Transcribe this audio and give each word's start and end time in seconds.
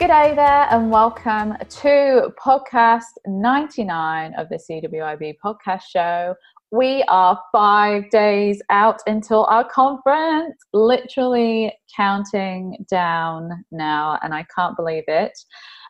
G'day 0.00 0.34
there, 0.34 0.66
and 0.70 0.90
welcome 0.90 1.56
to 1.58 2.32
podcast 2.42 3.18
99 3.26 4.32
of 4.34 4.48
the 4.48 4.56
CWIB 4.56 5.36
podcast 5.44 5.82
show 5.82 6.34
we 6.72 7.02
are 7.08 7.40
five 7.50 8.08
days 8.10 8.62
out 8.70 9.00
until 9.06 9.44
our 9.46 9.68
conference, 9.68 10.56
literally 10.72 11.72
counting 11.96 12.84
down 12.88 13.64
now, 13.72 14.18
and 14.22 14.32
I 14.32 14.46
can't 14.54 14.76
believe 14.76 15.04
it. 15.08 15.36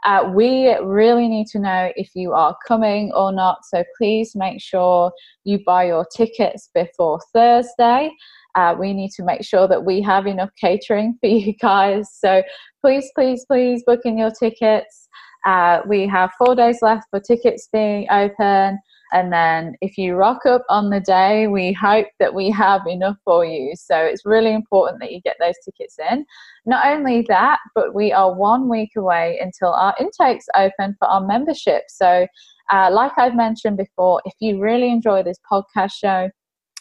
Uh, 0.04 0.30
we 0.34 0.74
really 0.76 1.28
need 1.28 1.46
to 1.48 1.58
know 1.58 1.92
if 1.96 2.10
you 2.14 2.32
are 2.32 2.56
coming 2.66 3.12
or 3.14 3.30
not, 3.30 3.58
so 3.64 3.84
please 3.98 4.32
make 4.34 4.62
sure 4.62 5.12
you 5.44 5.58
buy 5.66 5.84
your 5.84 6.06
tickets 6.16 6.70
before 6.74 7.20
Thursday. 7.34 8.10
Uh, 8.54 8.74
we 8.78 8.94
need 8.94 9.10
to 9.10 9.22
make 9.22 9.44
sure 9.44 9.68
that 9.68 9.84
we 9.84 10.00
have 10.00 10.26
enough 10.26 10.50
catering 10.58 11.16
for 11.20 11.26
you 11.28 11.52
guys. 11.60 12.08
So 12.18 12.42
please, 12.80 13.10
please, 13.14 13.44
please 13.44 13.82
book 13.84 14.00
in 14.04 14.16
your 14.16 14.30
tickets. 14.30 15.08
Uh, 15.46 15.80
we 15.86 16.06
have 16.06 16.30
four 16.38 16.54
days 16.54 16.78
left 16.80 17.04
for 17.10 17.20
tickets 17.20 17.68
being 17.70 18.06
open. 18.10 18.78
And 19.12 19.32
then 19.32 19.74
if 19.80 19.98
you 19.98 20.14
rock 20.14 20.46
up 20.46 20.62
on 20.68 20.90
the 20.90 21.00
day, 21.00 21.46
we 21.46 21.72
hope 21.72 22.06
that 22.18 22.34
we 22.34 22.50
have 22.50 22.86
enough 22.86 23.16
for 23.24 23.44
you. 23.44 23.74
So 23.76 23.96
it's 23.96 24.24
really 24.24 24.52
important 24.54 25.00
that 25.00 25.12
you 25.12 25.20
get 25.20 25.36
those 25.40 25.54
tickets 25.64 25.96
in. 26.10 26.24
Not 26.66 26.86
only 26.86 27.22
that, 27.28 27.58
but 27.74 27.94
we 27.94 28.12
are 28.12 28.32
one 28.32 28.68
week 28.68 28.92
away 28.96 29.38
until 29.40 29.72
our 29.72 29.94
intakes 29.98 30.46
open 30.54 30.96
for 30.98 31.08
our 31.08 31.26
membership. 31.26 31.84
So, 31.88 32.26
uh, 32.72 32.90
like 32.92 33.12
I've 33.16 33.34
mentioned 33.34 33.76
before, 33.76 34.22
if 34.24 34.34
you 34.38 34.60
really 34.60 34.90
enjoy 34.90 35.22
this 35.24 35.38
podcast 35.50 35.92
show, 35.92 36.30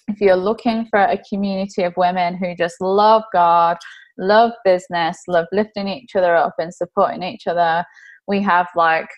if 0.08 0.22
you're 0.22 0.36
looking 0.36 0.88
for 0.90 1.00
a 1.00 1.22
community 1.30 1.84
of 1.84 1.94
women 1.98 2.36
who 2.36 2.56
just 2.56 2.80
love 2.82 3.24
God, 3.34 3.78
love 4.18 4.52
business, 4.64 5.22
love 5.28 5.46
lifting 5.52 5.88
each 5.88 6.16
other 6.16 6.36
up 6.36 6.56
and 6.60 6.74
supporting 6.74 7.24
each 7.24 7.48
other, 7.48 7.84
we 8.28 8.42
have 8.42 8.68
like 8.76 9.10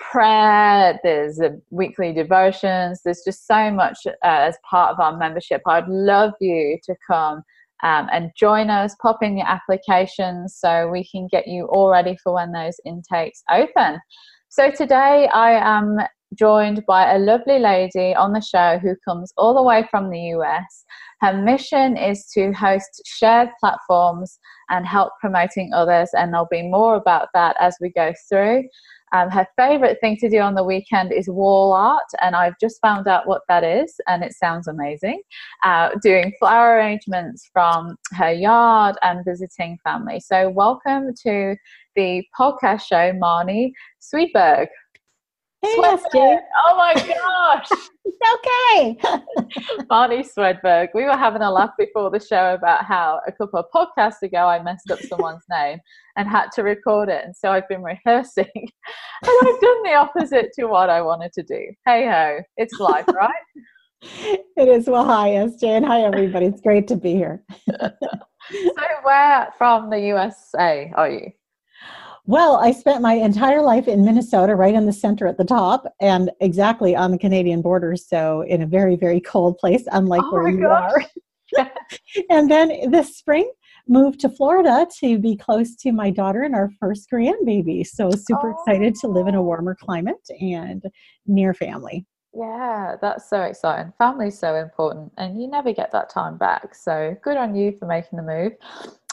prayer, 0.00 0.98
there's 1.02 1.40
a 1.40 1.56
weekly 1.70 2.12
devotions, 2.12 3.00
there's 3.04 3.22
just 3.24 3.46
so 3.46 3.70
much 3.70 3.98
uh, 4.06 4.12
as 4.22 4.56
part 4.68 4.92
of 4.92 5.00
our 5.00 5.16
membership. 5.16 5.62
I'd 5.66 5.88
love 5.88 6.32
you 6.40 6.78
to 6.84 6.94
come 7.06 7.42
um, 7.82 8.08
and 8.12 8.30
join 8.36 8.70
us, 8.70 8.94
pop 9.00 9.22
in 9.22 9.36
your 9.36 9.46
applications 9.46 10.56
so 10.56 10.88
we 10.88 11.06
can 11.08 11.28
get 11.30 11.46
you 11.46 11.66
all 11.66 11.90
ready 11.90 12.16
for 12.22 12.34
when 12.34 12.52
those 12.52 12.76
intakes 12.84 13.42
open. 13.50 14.00
So 14.48 14.70
today 14.70 15.28
I 15.32 15.52
am 15.52 15.98
joined 16.34 16.84
by 16.86 17.12
a 17.12 17.18
lovely 17.18 17.58
lady 17.58 18.14
on 18.14 18.32
the 18.32 18.40
show 18.40 18.78
who 18.78 18.94
comes 19.04 19.32
all 19.36 19.54
the 19.54 19.62
way 19.62 19.86
from 19.90 20.10
the 20.10 20.20
US. 20.36 20.84
Her 21.20 21.32
mission 21.32 21.96
is 21.96 22.26
to 22.34 22.52
host 22.52 23.02
shared 23.04 23.48
platforms 23.60 24.38
and 24.68 24.86
help 24.86 25.12
promoting 25.20 25.72
others, 25.74 26.10
and 26.14 26.32
there'll 26.32 26.48
be 26.50 26.68
more 26.68 26.96
about 26.96 27.28
that 27.34 27.56
as 27.60 27.76
we 27.80 27.90
go 27.90 28.12
through. 28.28 28.64
Um, 29.12 29.30
her 29.30 29.46
favorite 29.56 29.98
thing 30.00 30.16
to 30.18 30.30
do 30.30 30.38
on 30.38 30.54
the 30.54 30.64
weekend 30.64 31.12
is 31.12 31.28
wall 31.28 31.72
art, 31.72 32.04
and 32.20 32.36
I've 32.36 32.58
just 32.60 32.80
found 32.80 33.08
out 33.08 33.26
what 33.26 33.42
that 33.48 33.64
is, 33.64 34.00
and 34.06 34.22
it 34.22 34.32
sounds 34.32 34.68
amazing. 34.68 35.20
Uh, 35.64 35.90
doing 36.02 36.32
flower 36.38 36.76
arrangements 36.76 37.48
from 37.52 37.96
her 38.12 38.32
yard 38.32 38.96
and 39.02 39.24
visiting 39.24 39.78
family. 39.84 40.20
So, 40.20 40.48
welcome 40.50 41.12
to 41.24 41.56
the 41.96 42.24
podcast 42.38 42.82
show, 42.82 43.12
Marnie 43.12 43.72
Swedberg. 44.00 44.68
Hey, 45.62 45.76
Swedberg. 45.76 46.40
Oh 46.64 46.76
my 46.76 46.94
gosh. 46.94 47.68
okay. 48.34 48.96
Marnie 49.90 50.26
Swedberg. 50.26 50.88
We 50.94 51.04
were 51.04 51.16
having 51.16 51.42
a 51.42 51.50
laugh 51.50 51.72
before 51.78 52.10
the 52.10 52.18
show 52.18 52.54
about 52.54 52.86
how 52.86 53.20
a 53.26 53.32
couple 53.32 53.58
of 53.58 53.66
podcasts 53.74 54.22
ago 54.22 54.46
I 54.46 54.62
messed 54.62 54.90
up 54.90 55.00
someone's 55.00 55.44
name 55.50 55.78
and 56.16 56.28
had 56.28 56.50
to 56.54 56.62
record 56.62 57.10
it. 57.10 57.24
And 57.24 57.36
so 57.36 57.50
I've 57.50 57.68
been 57.68 57.82
rehearsing 57.82 58.48
and 58.54 58.68
I've 59.24 59.60
done 59.60 59.82
the 59.82 59.94
opposite 59.94 60.50
to 60.58 60.66
what 60.66 60.88
I 60.88 61.02
wanted 61.02 61.32
to 61.34 61.42
do. 61.42 61.66
Hey 61.84 62.06
ho, 62.06 62.40
it's 62.56 62.78
life, 62.80 63.06
right? 63.08 63.30
It 64.02 64.68
is. 64.68 64.88
Well, 64.88 65.04
hi, 65.04 65.28
SJ, 65.28 65.62
and 65.64 65.84
hi, 65.84 66.00
everybody. 66.00 66.46
It's 66.46 66.62
great 66.62 66.88
to 66.88 66.96
be 66.96 67.12
here. 67.12 67.44
so, 67.70 67.90
where 69.02 69.48
from 69.58 69.90
the 69.90 70.00
USA 70.00 70.90
are 70.96 71.10
you? 71.10 71.32
Well, 72.30 72.58
I 72.58 72.70
spent 72.70 73.02
my 73.02 73.14
entire 73.14 73.60
life 73.60 73.88
in 73.88 74.04
Minnesota, 74.04 74.54
right 74.54 74.72
in 74.72 74.86
the 74.86 74.92
center 74.92 75.26
at 75.26 75.36
the 75.36 75.44
top, 75.44 75.92
and 76.00 76.30
exactly 76.38 76.94
on 76.94 77.10
the 77.10 77.18
Canadian 77.18 77.60
border. 77.60 77.96
So, 77.96 78.42
in 78.42 78.62
a 78.62 78.66
very, 78.66 78.94
very 78.94 79.20
cold 79.20 79.58
place, 79.58 79.82
unlike 79.90 80.22
oh 80.22 80.34
where 80.34 80.48
you 80.48 80.60
gosh. 80.60 81.06
are. 81.58 81.72
and 82.30 82.48
then 82.48 82.88
this 82.92 83.16
spring, 83.16 83.50
moved 83.88 84.20
to 84.20 84.28
Florida 84.28 84.86
to 85.00 85.18
be 85.18 85.36
close 85.36 85.74
to 85.78 85.90
my 85.90 86.10
daughter 86.10 86.44
and 86.44 86.54
our 86.54 86.70
first 86.78 87.10
grandbaby. 87.12 87.84
So, 87.84 88.12
super 88.12 88.52
oh. 88.52 88.62
excited 88.62 88.94
to 89.00 89.08
live 89.08 89.26
in 89.26 89.34
a 89.34 89.42
warmer 89.42 89.74
climate 89.74 90.24
and 90.40 90.84
near 91.26 91.52
family. 91.52 92.06
Yeah, 92.32 92.94
that's 93.02 93.28
so 93.28 93.42
exciting. 93.42 93.92
Family's 93.98 94.38
so 94.38 94.54
important, 94.54 95.10
and 95.18 95.42
you 95.42 95.48
never 95.48 95.72
get 95.72 95.90
that 95.90 96.10
time 96.10 96.38
back. 96.38 96.76
So, 96.76 97.16
good 97.24 97.36
on 97.36 97.56
you 97.56 97.76
for 97.76 97.86
making 97.86 98.18
the 98.18 98.22
move. 98.22 98.52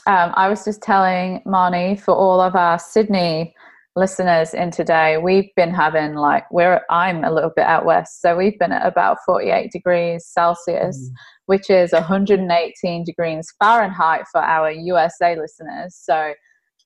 Um, 0.07 0.31
I 0.35 0.47
was 0.47 0.63
just 0.63 0.81
telling 0.81 1.41
Marnie 1.45 1.99
for 1.99 2.15
all 2.15 2.39
of 2.39 2.55
our 2.55 2.79
Sydney 2.79 3.53
listeners 3.97 4.53
in 4.53 4.71
today, 4.71 5.17
we've 5.17 5.53
been 5.57 5.73
having 5.73 6.15
like 6.15 6.49
we're 6.49 6.79
I'm 6.89 7.25
a 7.25 7.31
little 7.31 7.51
bit 7.53 7.65
out 7.65 7.83
west, 7.83 8.21
so 8.21 8.37
we've 8.37 8.57
been 8.57 8.71
at 8.71 8.87
about 8.87 9.17
48 9.25 9.69
degrees 9.69 10.25
Celsius, 10.25 10.97
mm. 10.97 11.13
which 11.47 11.69
is 11.69 11.91
118 11.91 13.03
degrees 13.03 13.53
Fahrenheit 13.59 14.23
for 14.31 14.39
our 14.39 14.71
USA 14.71 15.37
listeners. 15.37 15.99
So 16.01 16.33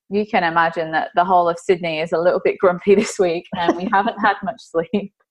you 0.09 0.25
can 0.25 0.43
imagine 0.43 0.91
that 0.93 1.11
the 1.13 1.23
whole 1.23 1.47
of 1.47 1.59
Sydney 1.59 1.99
is 1.99 2.13
a 2.13 2.17
little 2.17 2.41
bit 2.43 2.57
grumpy 2.57 2.95
this 3.01 3.19
week, 3.19 3.45
and 3.55 3.77
we 3.77 3.87
haven't 3.93 4.17
had 4.19 4.37
much 4.43 4.59
sleep. 4.59 5.13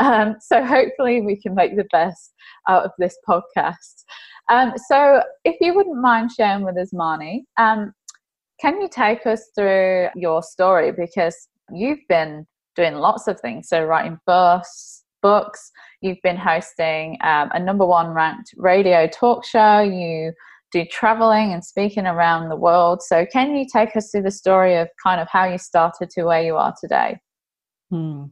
Um, 0.00 0.34
so 0.40 0.64
hopefully 0.64 1.20
we 1.20 1.40
can 1.40 1.54
make 1.54 1.76
the 1.76 1.86
best 1.92 2.34
out 2.68 2.84
of 2.84 2.90
this 2.98 3.16
podcast. 3.26 4.02
Um, 4.48 4.72
so, 4.88 5.22
if 5.44 5.56
you 5.60 5.74
wouldn't 5.74 6.00
mind 6.00 6.30
sharing 6.32 6.64
with 6.64 6.76
us, 6.78 6.92
Marnie, 6.92 7.42
um, 7.56 7.92
can 8.60 8.80
you 8.80 8.88
take 8.88 9.26
us 9.26 9.50
through 9.54 10.08
your 10.14 10.42
story? 10.42 10.92
Because 10.92 11.48
you've 11.72 12.06
been 12.08 12.46
doing 12.76 12.94
lots 12.94 13.26
of 13.26 13.40
things. 13.40 13.68
So, 13.68 13.84
writing 13.84 14.18
books, 14.26 15.04
books. 15.22 15.70
You've 16.00 16.22
been 16.22 16.36
hosting 16.36 17.18
um, 17.22 17.50
a 17.52 17.58
number 17.58 17.84
one 17.84 18.08
ranked 18.08 18.54
radio 18.56 19.08
talk 19.08 19.44
show. 19.44 19.80
You 19.80 20.32
do 20.72 20.84
traveling 20.84 21.52
and 21.52 21.64
speaking 21.64 22.06
around 22.06 22.48
the 22.48 22.56
world. 22.56 23.02
So, 23.02 23.26
can 23.26 23.56
you 23.56 23.66
take 23.70 23.96
us 23.96 24.10
through 24.10 24.22
the 24.22 24.30
story 24.30 24.76
of 24.76 24.88
kind 25.02 25.20
of 25.20 25.28
how 25.28 25.44
you 25.50 25.58
started 25.58 26.10
to 26.10 26.24
where 26.24 26.42
you 26.42 26.56
are 26.56 26.74
today? 26.80 27.18
Hmm. 27.90 28.24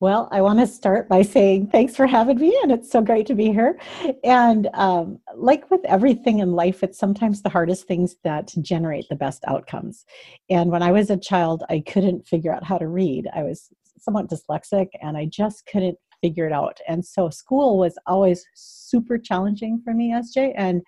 Well, 0.00 0.28
I 0.32 0.40
want 0.40 0.58
to 0.58 0.66
start 0.66 1.08
by 1.08 1.22
saying 1.22 1.68
thanks 1.68 1.94
for 1.94 2.08
having 2.08 2.38
me, 2.38 2.58
and 2.64 2.72
it's 2.72 2.90
so 2.90 3.00
great 3.00 3.26
to 3.26 3.36
be 3.36 3.52
here. 3.52 3.78
And 4.24 4.68
um, 4.74 5.20
like 5.36 5.70
with 5.70 5.84
everything 5.84 6.40
in 6.40 6.52
life, 6.52 6.82
it's 6.82 6.98
sometimes 6.98 7.40
the 7.40 7.48
hardest 7.48 7.86
things 7.86 8.16
that 8.24 8.52
generate 8.62 9.08
the 9.08 9.14
best 9.14 9.44
outcomes. 9.46 10.04
And 10.50 10.72
when 10.72 10.82
I 10.82 10.90
was 10.90 11.08
a 11.08 11.16
child, 11.16 11.62
I 11.70 11.84
couldn't 11.86 12.26
figure 12.26 12.52
out 12.52 12.64
how 12.64 12.78
to 12.78 12.88
read. 12.88 13.28
I 13.32 13.44
was 13.44 13.68
somewhat 13.96 14.28
dyslexic, 14.28 14.88
and 15.00 15.16
I 15.16 15.26
just 15.26 15.66
couldn't 15.66 15.98
figure 16.20 16.46
it 16.46 16.52
out. 16.52 16.80
And 16.88 17.04
so 17.04 17.30
school 17.30 17.78
was 17.78 17.96
always 18.06 18.44
super 18.54 19.18
challenging 19.18 19.80
for 19.84 19.94
me, 19.94 20.12
SJ, 20.12 20.52
and 20.56 20.82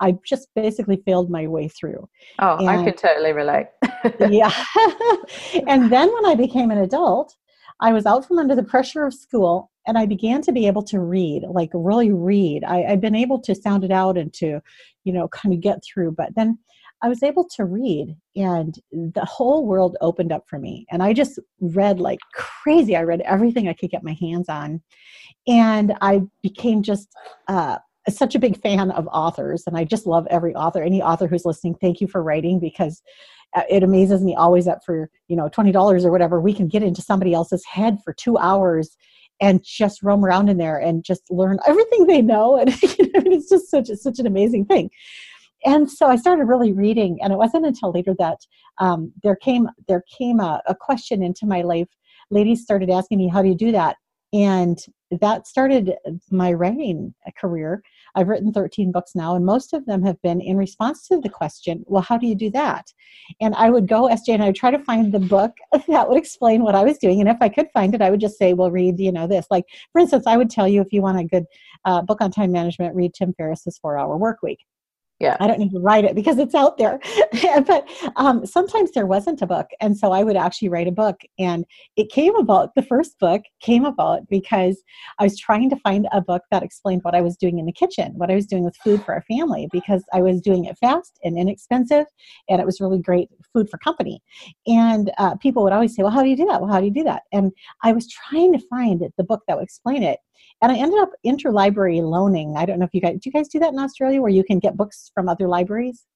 I 0.00 0.18
just 0.26 0.48
basically 0.54 1.00
failed 1.06 1.30
my 1.30 1.46
way 1.46 1.68
through. 1.68 2.06
Oh, 2.38 2.56
and, 2.56 2.68
I 2.68 2.84
could 2.84 2.98
totally 2.98 3.32
relate. 3.32 3.68
yeah. 4.28 4.52
and 5.68 5.90
then 5.90 6.12
when 6.12 6.26
I 6.26 6.34
became 6.34 6.70
an 6.70 6.78
adult, 6.78 7.34
I 7.82 7.92
was 7.92 8.06
out 8.06 8.26
from 8.26 8.38
under 8.38 8.54
the 8.54 8.62
pressure 8.62 9.04
of 9.04 9.12
school 9.12 9.70
and 9.86 9.98
I 9.98 10.06
began 10.06 10.40
to 10.42 10.52
be 10.52 10.68
able 10.68 10.84
to 10.84 11.00
read, 11.00 11.42
like 11.42 11.70
really 11.74 12.12
read. 12.12 12.62
I, 12.64 12.84
I'd 12.84 13.00
been 13.00 13.16
able 13.16 13.40
to 13.40 13.54
sound 13.56 13.82
it 13.82 13.90
out 13.90 14.16
and 14.16 14.32
to, 14.34 14.60
you 15.02 15.12
know, 15.12 15.26
kind 15.28 15.52
of 15.52 15.60
get 15.60 15.82
through. 15.84 16.12
But 16.12 16.36
then 16.36 16.58
I 17.02 17.08
was 17.08 17.24
able 17.24 17.48
to 17.56 17.64
read, 17.64 18.16
and 18.36 18.78
the 18.92 19.24
whole 19.24 19.66
world 19.66 19.96
opened 20.00 20.30
up 20.30 20.44
for 20.48 20.60
me. 20.60 20.86
And 20.92 21.02
I 21.02 21.12
just 21.12 21.40
read 21.60 21.98
like 21.98 22.20
crazy. 22.32 22.94
I 22.94 23.02
read 23.02 23.22
everything 23.22 23.66
I 23.66 23.72
could 23.72 23.90
get 23.90 24.04
my 24.04 24.16
hands 24.20 24.48
on. 24.48 24.80
And 25.48 25.94
I 26.00 26.22
became 26.40 26.84
just 26.84 27.08
uh, 27.48 27.78
such 28.08 28.36
a 28.36 28.38
big 28.38 28.60
fan 28.62 28.92
of 28.92 29.08
authors. 29.08 29.64
And 29.66 29.76
I 29.76 29.82
just 29.82 30.06
love 30.06 30.28
every 30.30 30.54
author. 30.54 30.84
Any 30.84 31.02
author 31.02 31.26
who's 31.26 31.44
listening, 31.44 31.74
thank 31.80 32.00
you 32.00 32.06
for 32.06 32.22
writing 32.22 32.60
because 32.60 33.02
it 33.68 33.82
amazes 33.82 34.22
me 34.22 34.34
always 34.34 34.64
that 34.64 34.84
for 34.84 35.10
you 35.28 35.36
know 35.36 35.48
$20 35.48 36.04
or 36.04 36.10
whatever 36.10 36.40
we 36.40 36.54
can 36.54 36.68
get 36.68 36.82
into 36.82 37.02
somebody 37.02 37.34
else's 37.34 37.64
head 37.66 37.98
for 38.04 38.12
two 38.12 38.38
hours 38.38 38.96
and 39.40 39.62
just 39.64 40.02
roam 40.02 40.24
around 40.24 40.48
in 40.48 40.56
there 40.56 40.78
and 40.78 41.04
just 41.04 41.22
learn 41.30 41.58
everything 41.66 42.06
they 42.06 42.22
know. 42.22 42.56
And 42.60 42.70
you 42.82 43.10
know, 43.12 43.22
it's 43.26 43.48
just 43.48 43.70
such 43.70 43.88
such 43.88 44.18
an 44.18 44.26
amazing 44.26 44.66
thing. 44.66 44.90
And 45.64 45.88
so 45.88 46.06
i 46.06 46.16
started 46.16 46.46
really 46.46 46.72
reading 46.72 47.18
and 47.22 47.32
it 47.32 47.36
wasn't 47.36 47.66
until 47.66 47.92
later 47.92 48.14
that 48.18 48.38
um, 48.78 49.12
there 49.22 49.36
came 49.36 49.68
there 49.88 50.02
came 50.18 50.40
a, 50.40 50.62
a 50.66 50.74
question 50.74 51.22
into 51.22 51.46
my 51.46 51.62
life. 51.62 51.88
Ladies 52.30 52.62
started 52.62 52.90
asking 52.90 53.18
me 53.18 53.28
how 53.28 53.42
do 53.42 53.48
you 53.48 53.54
do 53.54 53.72
that? 53.72 53.96
And 54.32 54.78
that 55.20 55.46
started 55.46 55.94
my 56.30 56.52
writing 56.52 57.14
career 57.38 57.82
I've 58.14 58.28
written 58.28 58.52
13 58.52 58.92
books 58.92 59.14
now, 59.14 59.34
and 59.34 59.44
most 59.44 59.72
of 59.72 59.86
them 59.86 60.02
have 60.04 60.20
been 60.22 60.40
in 60.40 60.56
response 60.56 61.06
to 61.08 61.20
the 61.20 61.28
question, 61.28 61.84
well, 61.86 62.02
how 62.02 62.18
do 62.18 62.26
you 62.26 62.34
do 62.34 62.50
that? 62.50 62.92
And 63.40 63.54
I 63.54 63.70
would 63.70 63.88
go, 63.88 64.08
SJ, 64.08 64.34
and 64.34 64.42
I 64.42 64.46
would 64.46 64.56
try 64.56 64.70
to 64.70 64.78
find 64.78 65.12
the 65.12 65.18
book 65.18 65.52
that 65.88 66.08
would 66.08 66.18
explain 66.18 66.62
what 66.62 66.74
I 66.74 66.84
was 66.84 66.98
doing. 66.98 67.20
And 67.20 67.28
if 67.28 67.38
I 67.40 67.48
could 67.48 67.68
find 67.72 67.94
it, 67.94 68.02
I 68.02 68.10
would 68.10 68.20
just 68.20 68.38
say, 68.38 68.52
well, 68.54 68.70
read, 68.70 68.98
you 68.98 69.12
know, 69.12 69.26
this. 69.26 69.46
Like, 69.50 69.64
for 69.92 70.00
instance, 70.00 70.26
I 70.26 70.36
would 70.36 70.50
tell 70.50 70.68
you 70.68 70.80
if 70.80 70.92
you 70.92 71.02
want 71.02 71.20
a 71.20 71.24
good 71.24 71.44
uh, 71.84 72.02
book 72.02 72.20
on 72.20 72.30
time 72.30 72.52
management, 72.52 72.94
read 72.94 73.14
Tim 73.14 73.34
Ferriss's 73.34 73.78
Four 73.78 73.98
Hour 73.98 74.16
Work 74.16 74.42
Week 74.42 74.60
yeah. 75.20 75.36
I 75.40 75.46
don't 75.46 75.58
need 75.58 75.70
to 75.70 75.78
write 75.78 76.04
it 76.04 76.14
because 76.14 76.38
it's 76.38 76.54
out 76.54 76.78
there. 76.78 76.98
But 77.66 77.88
um, 78.16 78.44
sometimes 78.46 78.90
there 78.92 79.06
wasn't 79.06 79.42
a 79.42 79.46
book 79.46 79.68
and 79.80 79.96
so 79.96 80.12
i 80.12 80.22
would 80.22 80.36
actually 80.36 80.68
write 80.68 80.88
a 80.88 80.92
book 80.92 81.20
and 81.38 81.64
it 81.96 82.10
came 82.10 82.34
about 82.36 82.74
the 82.74 82.82
first 82.82 83.18
book 83.18 83.42
came 83.60 83.84
about 83.84 84.28
because 84.28 84.82
i 85.18 85.24
was 85.24 85.38
trying 85.38 85.68
to 85.70 85.76
find 85.76 86.08
a 86.12 86.20
book 86.20 86.42
that 86.50 86.62
explained 86.62 87.02
what 87.02 87.14
i 87.14 87.20
was 87.20 87.36
doing 87.36 87.58
in 87.58 87.66
the 87.66 87.72
kitchen 87.72 88.12
what 88.16 88.30
i 88.30 88.34
was 88.34 88.46
doing 88.46 88.64
with 88.64 88.76
food 88.76 89.02
for 89.04 89.14
our 89.14 89.22
family 89.22 89.68
because 89.72 90.02
i 90.12 90.20
was 90.20 90.40
doing 90.40 90.64
it 90.64 90.76
fast 90.78 91.18
and 91.24 91.38
inexpensive 91.38 92.06
and 92.48 92.60
it 92.60 92.66
was 92.66 92.80
really 92.80 93.00
great 93.00 93.28
food 93.52 93.68
for 93.68 93.78
company. 93.78 94.22
And 94.66 95.10
uh, 95.18 95.36
people 95.36 95.62
would 95.62 95.72
always 95.72 95.94
say 95.94 96.02
well 96.02 96.12
how 96.12 96.22
do 96.22 96.28
you 96.28 96.36
do 96.36 96.46
that? 96.46 96.60
Well 96.60 96.70
how 96.70 96.80
do 96.80 96.86
you 96.86 96.92
do 96.92 97.04
that? 97.04 97.22
And 97.32 97.52
i 97.82 97.92
was 97.92 98.08
trying 98.08 98.52
to 98.52 98.66
find 98.68 99.02
the 99.16 99.24
book 99.24 99.42
that 99.46 99.56
would 99.56 99.64
explain 99.64 100.02
it 100.02 100.18
and 100.60 100.72
I 100.72 100.76
ended 100.76 101.00
up 101.00 101.10
interlibrary 101.26 102.02
loaning. 102.02 102.56
I 102.56 102.64
don't 102.64 102.78
know 102.78 102.84
if 102.84 102.94
you 102.94 103.00
guys 103.00 103.14
do 103.14 103.20
you 103.24 103.32
guys 103.32 103.48
do 103.48 103.58
that 103.60 103.72
in 103.72 103.78
Australia 103.78 104.20
where 104.20 104.30
you 104.30 104.44
can 104.44 104.58
get 104.58 104.76
books 104.76 105.10
from 105.14 105.28
other 105.28 105.48
libraries? 105.48 106.06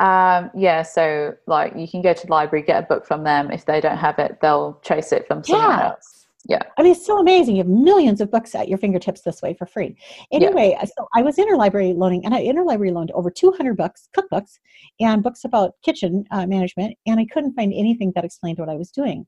Um, 0.00 0.50
yeah, 0.54 0.82
so 0.82 1.34
like 1.46 1.74
you 1.76 1.88
can 1.88 2.02
go 2.02 2.12
to 2.12 2.26
the 2.26 2.32
library, 2.32 2.64
get 2.64 2.84
a 2.84 2.86
book 2.86 3.04
from 3.04 3.24
them. 3.24 3.50
If 3.50 3.64
they 3.64 3.80
don't 3.80 3.96
have 3.96 4.18
it, 4.20 4.38
they'll 4.40 4.78
chase 4.82 5.10
it 5.10 5.26
from 5.26 5.42
someone 5.42 5.70
yeah. 5.70 5.86
else 5.88 6.18
yeah 6.48 6.62
i 6.76 6.82
mean 6.82 6.92
it's 6.92 7.04
so 7.04 7.18
amazing 7.18 7.56
you 7.56 7.62
have 7.62 7.70
millions 7.70 8.20
of 8.20 8.30
books 8.30 8.54
at 8.54 8.68
your 8.68 8.78
fingertips 8.78 9.20
this 9.20 9.42
way 9.42 9.54
for 9.54 9.66
free 9.66 9.96
anyway 10.32 10.70
yeah. 10.70 10.84
so 10.84 11.08
i 11.14 11.22
was 11.22 11.36
interlibrary 11.36 11.96
loaning 11.96 12.24
and 12.24 12.34
i 12.34 12.42
interlibrary 12.42 12.92
loaned 12.92 13.10
over 13.12 13.30
200 13.30 13.76
books 13.76 14.08
cookbooks 14.16 14.58
and 15.00 15.22
books 15.22 15.44
about 15.44 15.74
kitchen 15.82 16.24
uh, 16.30 16.46
management 16.46 16.96
and 17.06 17.20
i 17.20 17.26
couldn't 17.26 17.54
find 17.54 17.72
anything 17.74 18.12
that 18.14 18.24
explained 18.24 18.58
what 18.58 18.68
i 18.68 18.74
was 18.74 18.90
doing 18.90 19.26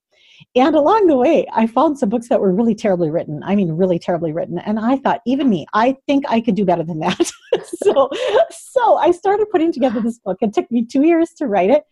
and 0.54 0.74
along 0.74 1.06
the 1.06 1.16
way 1.16 1.46
i 1.52 1.66
found 1.66 1.98
some 1.98 2.08
books 2.08 2.28
that 2.28 2.40
were 2.40 2.52
really 2.52 2.74
terribly 2.74 3.10
written. 3.10 3.42
I 3.44 3.54
mean 3.54 3.72
really 3.72 3.98
terribly 3.98 4.32
written. 4.32 4.58
And 4.58 4.78
i 4.78 4.96
thought 4.96 5.20
even 5.26 5.48
me 5.48 5.66
i 5.72 5.96
think 6.06 6.24
i 6.28 6.40
could 6.40 6.54
do 6.54 6.64
better 6.64 6.84
than 6.84 7.00
that. 7.00 7.30
So 7.82 8.08
so 8.50 8.96
i 8.96 9.10
started 9.10 9.46
putting 9.50 9.72
together 9.72 10.00
this 10.00 10.18
book. 10.18 10.38
It 10.40 10.52
took 10.52 10.70
me 10.70 10.84
two 10.84 11.04
years 11.04 11.30
to 11.38 11.46
write 11.46 11.70
it. 11.70 11.84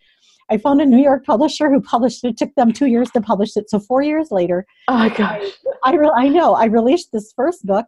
I 0.51 0.57
found 0.57 0.81
a 0.81 0.87
New 0.87 1.03
York 1.03 1.25
publisher 1.25 1.71
who 1.71 1.81
published 1.81 2.25
it. 2.25 2.29
It 2.29 2.37
took 2.39 2.55
them 2.55 2.73
two 2.73 2.87
years 2.87 3.11
to 3.11 3.21
publish 3.21 3.57
it. 3.57 3.69
So 3.69 3.79
four 3.79 4.03
years 4.03 4.31
later, 4.31 4.67
oh 4.89 4.97
my 4.97 5.09
gosh, 5.11 5.43
I, 5.85 5.91
I, 5.91 5.95
re- 5.95 6.13
I 6.17 6.29
know 6.29 6.55
I 6.55 6.67
released 6.67 7.11
this 7.13 7.33
first 7.37 7.67
book, 7.67 7.87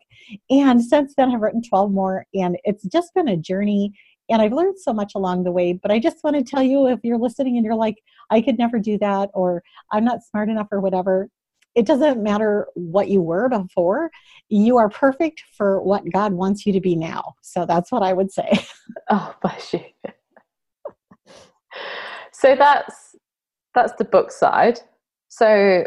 and 0.51 0.83
since 0.85 1.15
then 1.17 1.31
I've 1.31 1.41
written 1.41 1.63
twelve 1.63 1.91
more, 1.91 2.27
and 2.35 2.59
it's 2.65 2.85
just 2.85 3.15
been 3.15 3.29
a 3.29 3.37
journey. 3.37 3.93
And 4.31 4.41
I've 4.41 4.53
learned 4.53 4.79
so 4.79 4.93
much 4.93 5.13
along 5.15 5.45
the 5.45 5.53
way. 5.53 5.73
But 5.73 5.91
I 5.91 5.99
just 5.99 6.23
want 6.23 6.37
to 6.37 6.43
tell 6.43 6.63
you, 6.63 6.87
if 6.87 7.01
you're 7.03 7.19
listening 7.19 7.57
and 7.57 7.65
you're 7.65 7.75
like, 7.75 7.97
I 8.31 8.41
could 8.41 8.59
never 8.59 8.79
do 8.79 8.99
that, 8.99 9.31
or 9.35 9.63
I'm 9.93 10.05
not 10.05 10.23
smart 10.23 10.49
enough, 10.49 10.69
or 10.71 10.81
whatever, 10.81 11.29
it 11.75 11.87
doesn't 11.87 12.23
matter 12.23 12.67
what 12.75 13.09
you 13.09 13.23
were 13.23 13.49
before. 13.49 14.11
You 14.49 14.77
are 14.79 14.89
perfect 14.89 15.43
for 15.57 15.83
what 15.83 16.11
God 16.11 16.33
wants 16.33 16.67
you 16.67 16.73
to 16.73 16.81
be 16.81 16.97
now. 16.97 17.35
So 17.43 17.67
that's 17.67 17.93
what 17.93 18.03
I 18.03 18.13
would 18.13 18.33
say. 18.33 18.65
Oh, 19.13 19.35
bless 19.41 19.73
you 19.73 19.81
so 22.33 22.57
that's 22.57 23.17
that's 23.75 23.93
the 23.99 24.05
book 24.05 24.31
side 24.33 24.81
so 25.29 25.85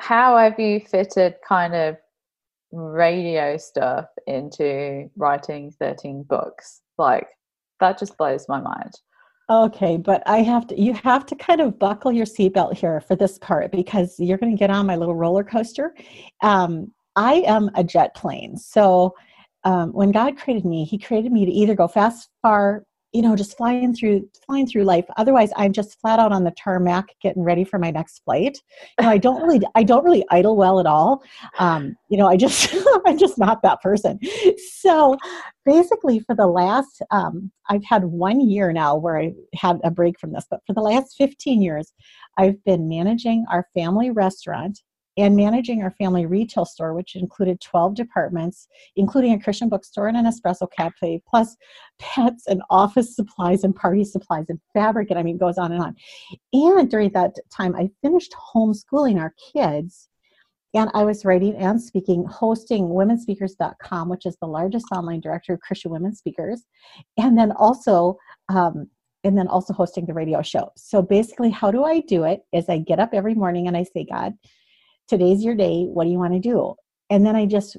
how 0.00 0.36
have 0.36 0.58
you 0.58 0.80
fitted 0.80 1.34
kind 1.46 1.74
of 1.74 1.96
radio 2.72 3.56
stuff 3.56 4.06
into 4.26 5.08
writing 5.16 5.72
13 5.78 6.22
books 6.22 6.82
like 6.98 7.28
that 7.84 7.98
just 7.98 8.16
blows 8.16 8.46
my 8.48 8.60
mind. 8.60 8.92
Okay 9.50 9.98
but 9.98 10.22
i 10.26 10.38
have 10.38 10.66
to 10.68 10.80
you 10.80 10.94
have 10.94 11.26
to 11.26 11.36
kind 11.36 11.60
of 11.60 11.78
buckle 11.78 12.10
your 12.10 12.24
seatbelt 12.24 12.74
here 12.74 12.98
for 13.02 13.14
this 13.14 13.36
part 13.38 13.70
because 13.70 14.18
you're 14.18 14.38
going 14.38 14.52
to 14.52 14.58
get 14.58 14.70
on 14.70 14.86
my 14.86 14.96
little 14.96 15.14
roller 15.14 15.44
coaster. 15.44 15.94
Um, 16.40 16.92
i 17.14 17.34
am 17.46 17.70
a 17.74 17.84
jet 17.84 18.14
plane 18.14 18.56
so 18.56 19.14
um, 19.64 19.92
when 19.92 20.12
god 20.12 20.38
created 20.38 20.64
me 20.64 20.84
he 20.84 20.98
created 20.98 21.30
me 21.30 21.44
to 21.44 21.52
either 21.52 21.74
go 21.74 21.86
fast 21.86 22.30
far 22.40 22.86
you 23.14 23.22
know 23.22 23.36
just 23.36 23.56
flying 23.56 23.94
through 23.94 24.28
flying 24.44 24.66
through 24.66 24.84
life. 24.84 25.06
Otherwise 25.16 25.50
i'm 25.56 25.72
just 25.72 25.98
flat 26.00 26.18
out 26.18 26.32
on 26.32 26.44
the 26.44 26.50
tarmac 26.52 27.06
getting 27.22 27.42
ready 27.42 27.64
for 27.64 27.78
my 27.78 27.90
next 27.90 28.22
flight. 28.24 28.58
You 28.98 29.06
know 29.06 29.10
i 29.10 29.18
don't 29.18 29.42
really 29.42 29.62
i 29.74 29.82
don't 29.82 30.04
really 30.04 30.24
idle 30.30 30.56
well 30.56 30.80
at 30.80 30.86
all. 30.86 31.22
Um, 31.58 31.96
you 32.10 32.18
know 32.18 32.26
i 32.26 32.36
just 32.36 32.74
i'm 33.06 33.16
just 33.16 33.38
not 33.38 33.62
that 33.62 33.80
person. 33.80 34.18
So 34.80 35.16
basically 35.64 36.18
for 36.20 36.34
the 36.34 36.46
last 36.46 37.00
um, 37.10 37.50
i've 37.70 37.84
had 37.84 38.04
one 38.04 38.40
year 38.40 38.72
now 38.72 38.96
where 38.96 39.18
i 39.18 39.32
had 39.54 39.80
a 39.84 39.90
break 39.90 40.18
from 40.18 40.32
this 40.32 40.46
but 40.50 40.60
for 40.66 40.74
the 40.74 40.80
last 40.80 41.14
15 41.16 41.62
years 41.62 41.92
i've 42.36 42.62
been 42.64 42.88
managing 42.88 43.46
our 43.50 43.66
family 43.74 44.10
restaurant 44.10 44.82
and 45.16 45.36
managing 45.36 45.82
our 45.82 45.92
family 45.92 46.26
retail 46.26 46.64
store, 46.64 46.94
which 46.94 47.14
included 47.14 47.60
12 47.60 47.94
departments, 47.94 48.66
including 48.96 49.32
a 49.32 49.40
Christian 49.40 49.68
bookstore 49.68 50.08
and 50.08 50.16
an 50.16 50.24
espresso 50.24 50.66
cafe, 50.76 51.22
plus 51.28 51.56
pets 51.98 52.46
and 52.46 52.62
office 52.70 53.14
supplies 53.14 53.64
and 53.64 53.74
party 53.74 54.04
supplies 54.04 54.46
and 54.48 54.60
fabric, 54.72 55.10
and 55.10 55.18
I 55.18 55.22
mean, 55.22 55.38
goes 55.38 55.58
on 55.58 55.72
and 55.72 55.82
on. 55.82 55.94
And 56.52 56.90
during 56.90 57.10
that 57.10 57.34
time, 57.56 57.76
I 57.76 57.90
finished 58.02 58.34
homeschooling 58.54 59.18
our 59.20 59.34
kids. 59.52 60.08
And 60.76 60.90
I 60.92 61.04
was 61.04 61.24
writing 61.24 61.54
and 61.54 61.80
speaking, 61.80 62.24
hosting 62.24 62.86
womenspeakers.com, 62.88 64.08
which 64.08 64.26
is 64.26 64.36
the 64.40 64.48
largest 64.48 64.86
online 64.90 65.20
directory 65.20 65.54
of 65.54 65.60
Christian 65.60 65.92
women 65.92 66.16
speakers. 66.16 66.64
And 67.16 67.38
then 67.38 67.52
also 67.52 68.18
um, 68.48 68.88
and 69.24 69.38
then 69.38 69.48
also 69.48 69.72
hosting 69.72 70.04
the 70.04 70.12
radio 70.12 70.42
show. 70.42 70.70
So 70.76 71.00
basically, 71.00 71.50
how 71.50 71.70
do 71.70 71.82
I 71.84 72.00
do 72.00 72.24
it? 72.24 72.42
Is 72.52 72.68
I 72.68 72.78
get 72.78 73.00
up 73.00 73.10
every 73.12 73.34
morning 73.34 73.66
and 73.66 73.76
I 73.76 73.84
say, 73.84 74.04
God, 74.04 74.34
today's 75.08 75.44
your 75.44 75.54
day 75.54 75.84
what 75.84 76.04
do 76.04 76.10
you 76.10 76.18
want 76.18 76.34
to 76.34 76.40
do? 76.40 76.74
And 77.10 77.26
then 77.26 77.36
i 77.36 77.46
just 77.46 77.76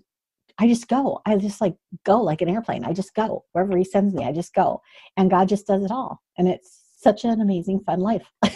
i 0.60 0.68
just 0.68 0.88
go 0.88 1.22
i 1.26 1.36
just 1.36 1.60
like 1.62 1.76
go 2.06 2.22
like 2.22 2.42
an 2.42 2.50
airplane 2.50 2.86
i 2.86 2.94
just 2.94 3.14
go. 3.14 3.44
Wherever 3.52 3.78
he 3.78 3.84
sends 3.84 4.14
me 4.14 4.26
i 4.26 4.32
just 4.32 4.54
go. 4.54 4.82
And 5.18 5.30
god 5.30 5.50
just 5.50 5.68
does 5.68 5.84
it 5.84 5.92
all 5.92 6.22
and 6.38 6.48
it's 6.48 6.82
such 6.98 7.24
an 7.26 7.42
amazing 7.42 7.82
fun 7.82 8.00
life. 8.00 8.32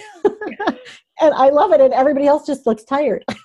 And 1.21 1.33
i 1.33 1.49
love 1.49 1.73
it 1.73 1.81
and 1.81 1.93
everybody 1.93 2.27
else 2.27 2.45
just 2.47 2.65
looks 2.65 2.83
tired. 2.85 3.25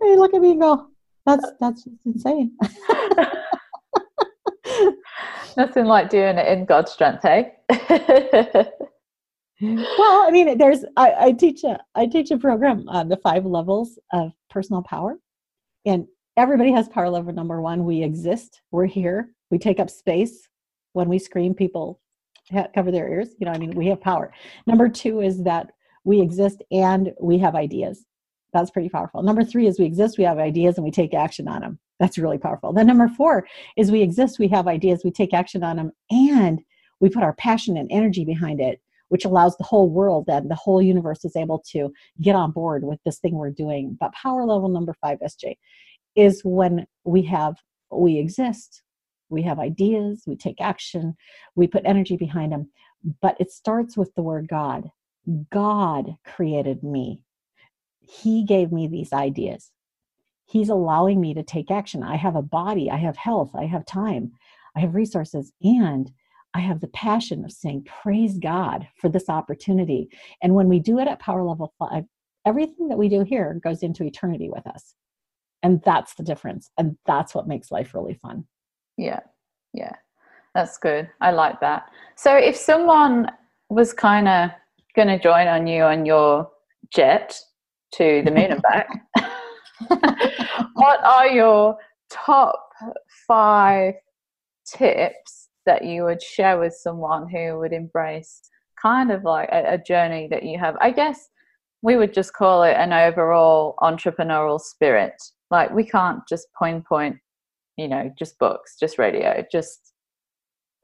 They 0.00 0.16
look 0.16 0.34
at 0.34 0.40
me 0.40 0.52
and 0.52 0.60
go 0.60 0.88
that's 1.26 1.52
that's 1.60 1.84
just 1.84 1.96
insane 2.04 2.56
nothing 5.56 5.84
like 5.84 6.10
doing 6.10 6.36
it 6.38 6.46
in 6.46 6.64
god's 6.64 6.92
strength 6.92 7.22
hey 7.22 7.52
well, 9.98 10.26
I 10.26 10.30
mean, 10.30 10.58
there's 10.58 10.84
I, 10.96 11.14
I, 11.18 11.32
teach 11.32 11.64
a 11.64 11.78
I 11.94 12.06
teach 12.06 12.30
a 12.30 12.38
program 12.38 12.88
on 12.88 13.08
the 13.08 13.16
five 13.16 13.46
levels 13.46 13.98
of 14.12 14.32
personal 14.50 14.82
power, 14.82 15.16
and 15.86 16.06
everybody 16.36 16.72
has 16.72 16.88
power 16.88 17.08
level 17.08 17.32
number 17.32 17.60
one. 17.60 17.84
We 17.84 18.02
exist. 18.02 18.60
We're 18.70 18.86
here. 18.86 19.30
We 19.50 19.58
take 19.58 19.80
up 19.80 19.90
space. 19.90 20.48
When 20.92 21.08
we 21.08 21.18
scream, 21.18 21.54
people 21.54 22.00
cover 22.74 22.90
their 22.90 23.08
ears. 23.08 23.30
You 23.38 23.46
know, 23.46 23.52
I 23.52 23.58
mean, 23.58 23.72
we 23.72 23.86
have 23.88 24.00
power. 24.00 24.32
Number 24.66 24.88
two 24.88 25.20
is 25.20 25.42
that 25.44 25.70
we 26.04 26.20
exist 26.20 26.62
and 26.70 27.12
we 27.20 27.38
have 27.38 27.54
ideas. 27.54 28.04
That's 28.52 28.70
pretty 28.70 28.88
powerful. 28.88 29.22
Number 29.22 29.42
three 29.42 29.66
is 29.66 29.78
we 29.78 29.86
exist, 29.86 30.18
we 30.18 30.24
have 30.24 30.38
ideas, 30.38 30.76
and 30.76 30.84
we 30.84 30.90
take 30.90 31.14
action 31.14 31.48
on 31.48 31.62
them. 31.62 31.78
That's 31.98 32.18
really 32.18 32.38
powerful. 32.38 32.72
Then 32.72 32.86
number 32.86 33.08
four 33.08 33.46
is 33.76 33.90
we 33.90 34.02
exist, 34.02 34.38
we 34.38 34.48
have 34.48 34.68
ideas, 34.68 35.02
we 35.04 35.10
take 35.10 35.34
action 35.34 35.64
on 35.64 35.76
them, 35.76 35.90
and 36.10 36.60
we 37.00 37.08
put 37.08 37.24
our 37.24 37.32
passion 37.32 37.76
and 37.76 37.90
energy 37.90 38.24
behind 38.24 38.60
it 38.60 38.80
which 39.14 39.24
allows 39.24 39.56
the 39.56 39.62
whole 39.62 39.88
world 39.88 40.24
and 40.26 40.50
the 40.50 40.56
whole 40.56 40.82
universe 40.82 41.24
is 41.24 41.36
able 41.36 41.62
to 41.64 41.88
get 42.20 42.34
on 42.34 42.50
board 42.50 42.82
with 42.82 42.98
this 43.04 43.20
thing 43.20 43.36
we're 43.36 43.48
doing. 43.48 43.96
But 44.00 44.12
power 44.12 44.44
level 44.44 44.68
number 44.68 44.92
five, 45.00 45.20
SJ, 45.20 45.56
is 46.16 46.40
when 46.44 46.84
we 47.04 47.22
have, 47.22 47.54
we 47.92 48.18
exist, 48.18 48.82
we 49.28 49.40
have 49.42 49.60
ideas, 49.60 50.24
we 50.26 50.34
take 50.34 50.60
action, 50.60 51.14
we 51.54 51.68
put 51.68 51.82
energy 51.84 52.16
behind 52.16 52.50
them. 52.50 52.68
But 53.22 53.36
it 53.38 53.52
starts 53.52 53.96
with 53.96 54.12
the 54.16 54.22
word 54.24 54.48
God. 54.48 54.90
God 55.52 56.16
created 56.26 56.82
me. 56.82 57.22
He 58.00 58.42
gave 58.42 58.72
me 58.72 58.88
these 58.88 59.12
ideas. 59.12 59.70
He's 60.44 60.70
allowing 60.70 61.20
me 61.20 61.34
to 61.34 61.44
take 61.44 61.70
action. 61.70 62.02
I 62.02 62.16
have 62.16 62.34
a 62.34 62.42
body, 62.42 62.90
I 62.90 62.96
have 62.96 63.16
health, 63.16 63.52
I 63.54 63.66
have 63.66 63.86
time, 63.86 64.32
I 64.74 64.80
have 64.80 64.96
resources, 64.96 65.52
and 65.62 66.10
I 66.54 66.60
have 66.60 66.80
the 66.80 66.88
passion 66.88 67.44
of 67.44 67.52
saying, 67.52 67.86
Praise 68.02 68.38
God 68.38 68.86
for 68.96 69.08
this 69.08 69.28
opportunity. 69.28 70.08
And 70.42 70.54
when 70.54 70.68
we 70.68 70.78
do 70.78 70.98
it 71.00 71.08
at 71.08 71.18
power 71.18 71.42
level 71.42 71.74
five, 71.78 72.04
everything 72.46 72.88
that 72.88 72.98
we 72.98 73.08
do 73.08 73.22
here 73.22 73.60
goes 73.62 73.82
into 73.82 74.04
eternity 74.04 74.48
with 74.48 74.66
us. 74.66 74.94
And 75.62 75.82
that's 75.84 76.14
the 76.14 76.22
difference. 76.22 76.70
And 76.78 76.96
that's 77.06 77.34
what 77.34 77.48
makes 77.48 77.70
life 77.70 77.94
really 77.94 78.14
fun. 78.14 78.44
Yeah. 78.96 79.20
Yeah. 79.72 79.94
That's 80.54 80.78
good. 80.78 81.10
I 81.20 81.32
like 81.32 81.58
that. 81.60 81.90
So 82.16 82.36
if 82.36 82.54
someone 82.54 83.30
was 83.70 83.92
kind 83.92 84.28
of 84.28 84.50
going 84.94 85.08
to 85.08 85.18
join 85.18 85.48
on 85.48 85.66
you 85.66 85.82
on 85.82 86.06
your 86.06 86.48
jet 86.90 87.36
to 87.94 88.22
the 88.24 88.30
moon 88.30 88.52
and 88.52 88.62
back, 88.62 88.88
what 90.74 91.02
are 91.02 91.28
your 91.28 91.76
top 92.10 92.68
five 93.26 93.94
tips 94.66 95.43
that 95.66 95.84
you 95.84 96.04
would 96.04 96.22
share 96.22 96.58
with 96.58 96.74
someone 96.74 97.28
who 97.28 97.58
would 97.58 97.72
embrace 97.72 98.40
kind 98.80 99.10
of 99.10 99.24
like 99.24 99.48
a, 99.50 99.74
a 99.74 99.78
journey 99.78 100.28
that 100.30 100.42
you 100.42 100.58
have? 100.58 100.76
I 100.80 100.90
guess 100.90 101.28
we 101.82 101.96
would 101.96 102.14
just 102.14 102.32
call 102.32 102.62
it 102.62 102.76
an 102.76 102.92
overall 102.92 103.74
entrepreneurial 103.80 104.60
spirit. 104.60 105.14
Like 105.50 105.70
we 105.70 105.84
can't 105.84 106.20
just 106.28 106.52
point 106.54 106.86
point, 106.86 107.16
you 107.76 107.88
know, 107.88 108.12
just 108.18 108.38
books, 108.38 108.76
just 108.80 108.98
radio, 108.98 109.44
just 109.52 109.92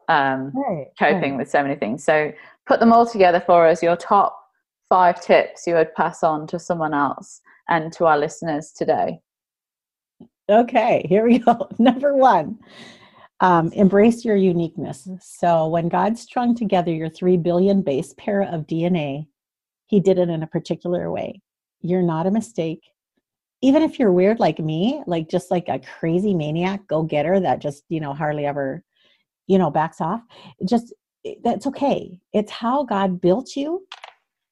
um, 0.09 0.53
right, 0.55 0.89
coping 0.99 1.33
right. 1.33 1.39
with 1.39 1.51
so 1.51 1.63
many 1.63 1.77
things. 1.77 2.05
So 2.05 2.33
put 2.67 2.81
them 2.81 2.93
all 2.93 3.07
together 3.07 3.41
for 3.41 3.67
us. 3.67 3.83
Your 3.83 3.97
top 3.97 4.37
five 4.91 5.23
tips 5.23 5.67
you 5.67 5.75
would 5.75 5.95
pass 5.95 6.23
on 6.23 6.47
to 6.49 6.59
someone 6.59 6.93
else 6.93 7.41
and 7.69 7.93
to 7.95 8.05
our 8.05 8.19
listeners 8.19 8.73
today. 8.77 9.21
Okay, 10.51 11.07
here 11.09 11.25
we 11.25 11.39
go. 11.39 11.69
Number 11.79 12.15
one, 12.15 12.59
um, 13.41 13.73
embrace 13.73 14.25
your 14.25 14.37
uniqueness. 14.37 15.09
So, 15.21 15.67
when 15.69 15.89
God 15.89 16.19
strung 16.19 16.55
together 16.55 16.93
your 16.93 17.09
3 17.09 17.37
billion 17.39 17.83
base 17.83 18.15
pair 18.19 18.43
of 18.43 18.67
DNA, 18.67 19.27
He 19.87 20.01
did 20.01 20.19
it 20.19 20.29
in 20.29 20.43
a 20.43 20.47
particular 20.47 21.11
way. 21.11 21.41
You're 21.81 22.03
not 22.03 22.27
a 22.27 22.31
mistake. 22.31 22.83
Even 23.63 23.83
if 23.83 23.99
you're 23.99 24.13
weird 24.13 24.41
like 24.41 24.59
me, 24.59 25.03
like 25.07 25.29
just 25.29 25.51
like 25.51 25.69
a 25.69 25.81
crazy 25.81 26.35
maniac 26.35 26.87
go 26.87 27.03
getter 27.03 27.41
that 27.41 27.61
just, 27.61 27.85
you 27.89 28.01
know, 28.01 28.15
hardly 28.15 28.47
ever, 28.47 28.83
you 29.47 29.59
know, 29.59 29.71
backs 29.71 30.01
off, 30.01 30.23
just 30.67 30.95
that's 31.45 31.67
okay. 31.67 32.19
It's 32.33 32.51
how 32.51 32.85
God 32.85 33.21
built 33.21 33.57
you 33.57 33.87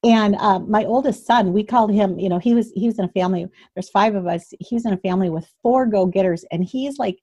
and 0.03 0.35
uh, 0.35 0.59
my 0.59 0.85
oldest 0.85 1.25
son 1.25 1.51
we 1.51 1.63
called 1.63 1.91
him 1.91 2.17
you 2.17 2.29
know 2.29 2.39
he 2.39 2.53
was 2.53 2.71
he 2.75 2.85
was 2.85 2.97
in 2.99 3.05
a 3.05 3.09
family 3.09 3.45
there's 3.75 3.89
five 3.89 4.15
of 4.15 4.27
us 4.27 4.53
he 4.59 4.75
was 4.75 4.85
in 4.85 4.93
a 4.93 4.97
family 4.97 5.29
with 5.29 5.51
four 5.61 5.85
go-getters 5.85 6.45
and 6.51 6.63
he's 6.63 6.97
like 6.97 7.17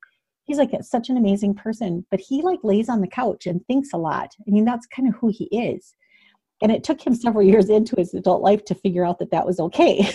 he's 0.47 0.59
like 0.59 0.71
such 0.83 1.09
an 1.09 1.17
amazing 1.17 1.55
person 1.55 2.05
but 2.11 2.21
he 2.21 2.43
like 2.43 2.61
lays 2.63 2.89
on 2.89 3.01
the 3.01 3.07
couch 3.07 3.47
and 3.47 3.65
thinks 3.67 3.93
a 3.93 3.97
lot 3.97 4.35
i 4.47 4.51
mean 4.51 4.65
that's 4.65 4.87
kind 4.87 5.09
of 5.09 5.15
who 5.15 5.29
he 5.29 5.45
is 5.47 5.95
and 6.63 6.73
it 6.73 6.83
took 6.83 7.05
him 7.07 7.15
several 7.15 7.45
years 7.45 7.69
into 7.69 7.95
his 7.97 8.15
adult 8.15 8.41
life 8.43 8.65
to 8.65 8.75
figure 8.75 9.05
out 9.05 9.19
that 9.19 9.31
that 9.31 9.47
was 9.47 9.61
okay 9.61 10.03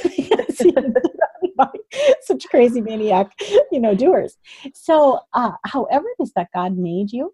such 2.22 2.48
crazy 2.50 2.82
maniac 2.82 3.32
you 3.72 3.80
know 3.80 3.94
doers 3.94 4.38
so 4.74 5.20
uh, 5.34 5.52
however 5.66 6.06
it 6.18 6.24
is 6.24 6.32
that 6.36 6.48
god 6.54 6.78
made 6.78 7.12
you 7.12 7.34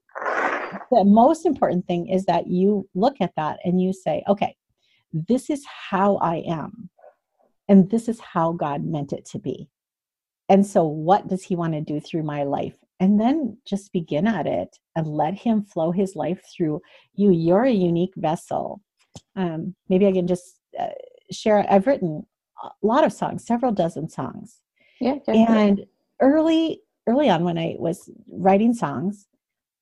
the 0.92 1.04
most 1.04 1.46
important 1.46 1.86
thing 1.88 2.08
is 2.08 2.26
that 2.26 2.48
you 2.48 2.88
look 2.96 3.16
at 3.22 3.32
that 3.38 3.60
and 3.64 3.82
you 3.82 3.94
say 3.94 4.24
okay 4.28 4.56
this 5.14 5.50
is 5.50 5.66
how 5.66 6.18
I 6.18 6.44
am. 6.48 6.90
And 7.68 7.90
this 7.90 8.08
is 8.08 8.20
how 8.20 8.54
God 8.54 8.84
meant 8.84 9.14
it 9.14 9.26
to 9.32 9.40
be. 9.40 9.70
And 10.50 10.66
so, 10.66 10.86
what 10.86 11.28
does 11.28 11.44
He 11.44 11.56
want 11.56 11.74
to 11.74 11.82
do 11.82 12.00
through 12.00 12.24
my 12.24 12.44
life? 12.44 12.78
And 13.00 13.20
then 13.20 13.58
just 13.66 13.94
begin 13.94 14.26
at 14.28 14.48
it 14.48 14.78
and 14.96 15.08
let 15.08 15.36
Him 15.36 15.64
flow 15.64 15.92
His 15.92 16.16
life 16.16 16.42
through 16.56 16.82
you. 17.14 17.32
You're 17.32 17.66
a 17.66 17.72
unique 17.72 18.14
vessel. 18.16 18.82
Um, 19.36 19.76
maybe 19.90 20.08
I 20.08 20.12
can 20.12 20.28
just 20.28 20.60
uh, 20.80 20.88
share. 21.32 21.66
I've 21.70 21.88
written 21.88 22.26
a 22.64 22.70
lot 22.82 23.04
of 23.04 23.14
songs, 23.14 23.46
several 23.46 23.72
dozen 23.72 24.10
songs. 24.10 24.62
Yeah. 25.00 25.18
And 25.28 25.86
early, 26.22 26.82
early 27.06 27.30
on, 27.30 27.44
when 27.44 27.58
I 27.58 27.76
was 27.78 28.10
writing 28.32 28.74
songs, 28.74 29.28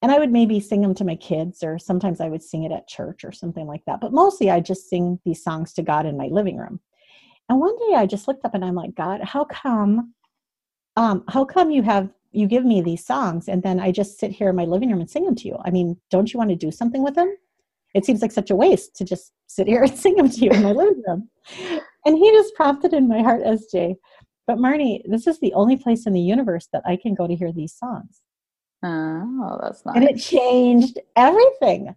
and 0.02 0.12
I 0.12 0.20
would 0.20 0.32
maybe 0.32 0.60
sing 0.60 0.82
them 0.82 0.94
to 0.96 1.06
my 1.06 1.16
kids, 1.16 1.64
or 1.64 1.80
sometimes 1.80 2.22
I 2.22 2.28
would 2.28 2.44
sing 2.44 2.64
it 2.64 2.72
at 2.72 2.88
church 2.88 3.24
or 3.24 3.32
something 3.32 3.66
like 3.66 3.84
that. 3.88 4.02
But 4.02 4.14
mostly 4.14 4.52
I 4.52 4.60
just 4.60 4.90
sing 4.90 5.20
these 5.26 5.44
songs 5.44 5.74
to 5.74 5.82
God 5.82 6.06
in 6.06 6.18
my 6.18 6.28
living 6.28 6.58
room. 6.58 6.80
And 7.50 7.60
one 7.60 7.76
day 7.78 7.96
I 7.96 8.06
just 8.06 8.28
looked 8.28 8.46
up 8.46 8.54
and 8.54 8.64
I'm 8.64 8.76
like, 8.76 8.94
God, 8.94 9.22
how 9.24 9.46
come, 9.46 10.14
um, 10.96 11.24
how 11.30 11.46
come 11.46 11.72
you 11.72 11.82
have 11.84 12.10
you 12.36 12.48
give 12.48 12.66
me 12.66 12.82
these 12.82 13.06
songs 13.06 13.48
and 13.48 13.64
then 13.64 13.80
I 13.80 13.92
just 13.92 14.20
sit 14.20 14.32
here 14.32 14.50
in 14.50 14.56
my 14.56 14.66
living 14.66 14.90
room 14.90 15.00
and 15.00 15.10
sing 15.10 15.26
them 15.26 15.36
to 15.36 15.48
you? 15.48 15.58
I 15.64 15.72
mean, 15.72 15.98
don't 16.12 16.32
you 16.34 16.38
want 16.38 16.50
to 16.52 16.56
do 16.56 16.72
something 16.72 17.04
with 17.04 17.16
them? 17.16 17.36
It 17.94 18.06
seems 18.06 18.22
like 18.22 18.32
such 18.32 18.52
a 18.52 18.56
waste 18.56 18.96
to 18.98 19.06
just 19.06 19.32
sit 19.48 19.68
here 19.68 19.84
and 19.84 19.98
sing 19.98 20.16
them 20.16 20.30
to 20.30 20.40
you 20.40 20.52
in 20.52 20.64
my 20.64 20.72
living 20.72 21.04
room. 21.08 21.30
And 22.06 22.18
he 22.18 22.32
just 22.32 22.56
prompted 22.56 22.94
in 22.94 23.08
my 23.08 23.22
heart, 23.22 23.42
SJ, 23.42 23.96
but 24.48 24.58
Marnie, 24.58 25.02
this 25.06 25.28
is 25.28 25.40
the 25.40 25.54
only 25.54 25.76
place 25.76 26.06
in 26.06 26.14
the 26.14 26.22
universe 26.22 26.68
that 26.72 26.84
I 26.86 26.98
can 26.98 27.16
go 27.16 27.28
to 27.28 27.36
hear 27.36 27.52
these 27.52 27.74
songs. 27.74 28.22
Oh, 28.84 29.60
that's 29.62 29.84
nice. 29.86 29.96
And 29.96 30.04
it 30.04 30.20
changed 30.20 31.00
everything. 31.16 31.96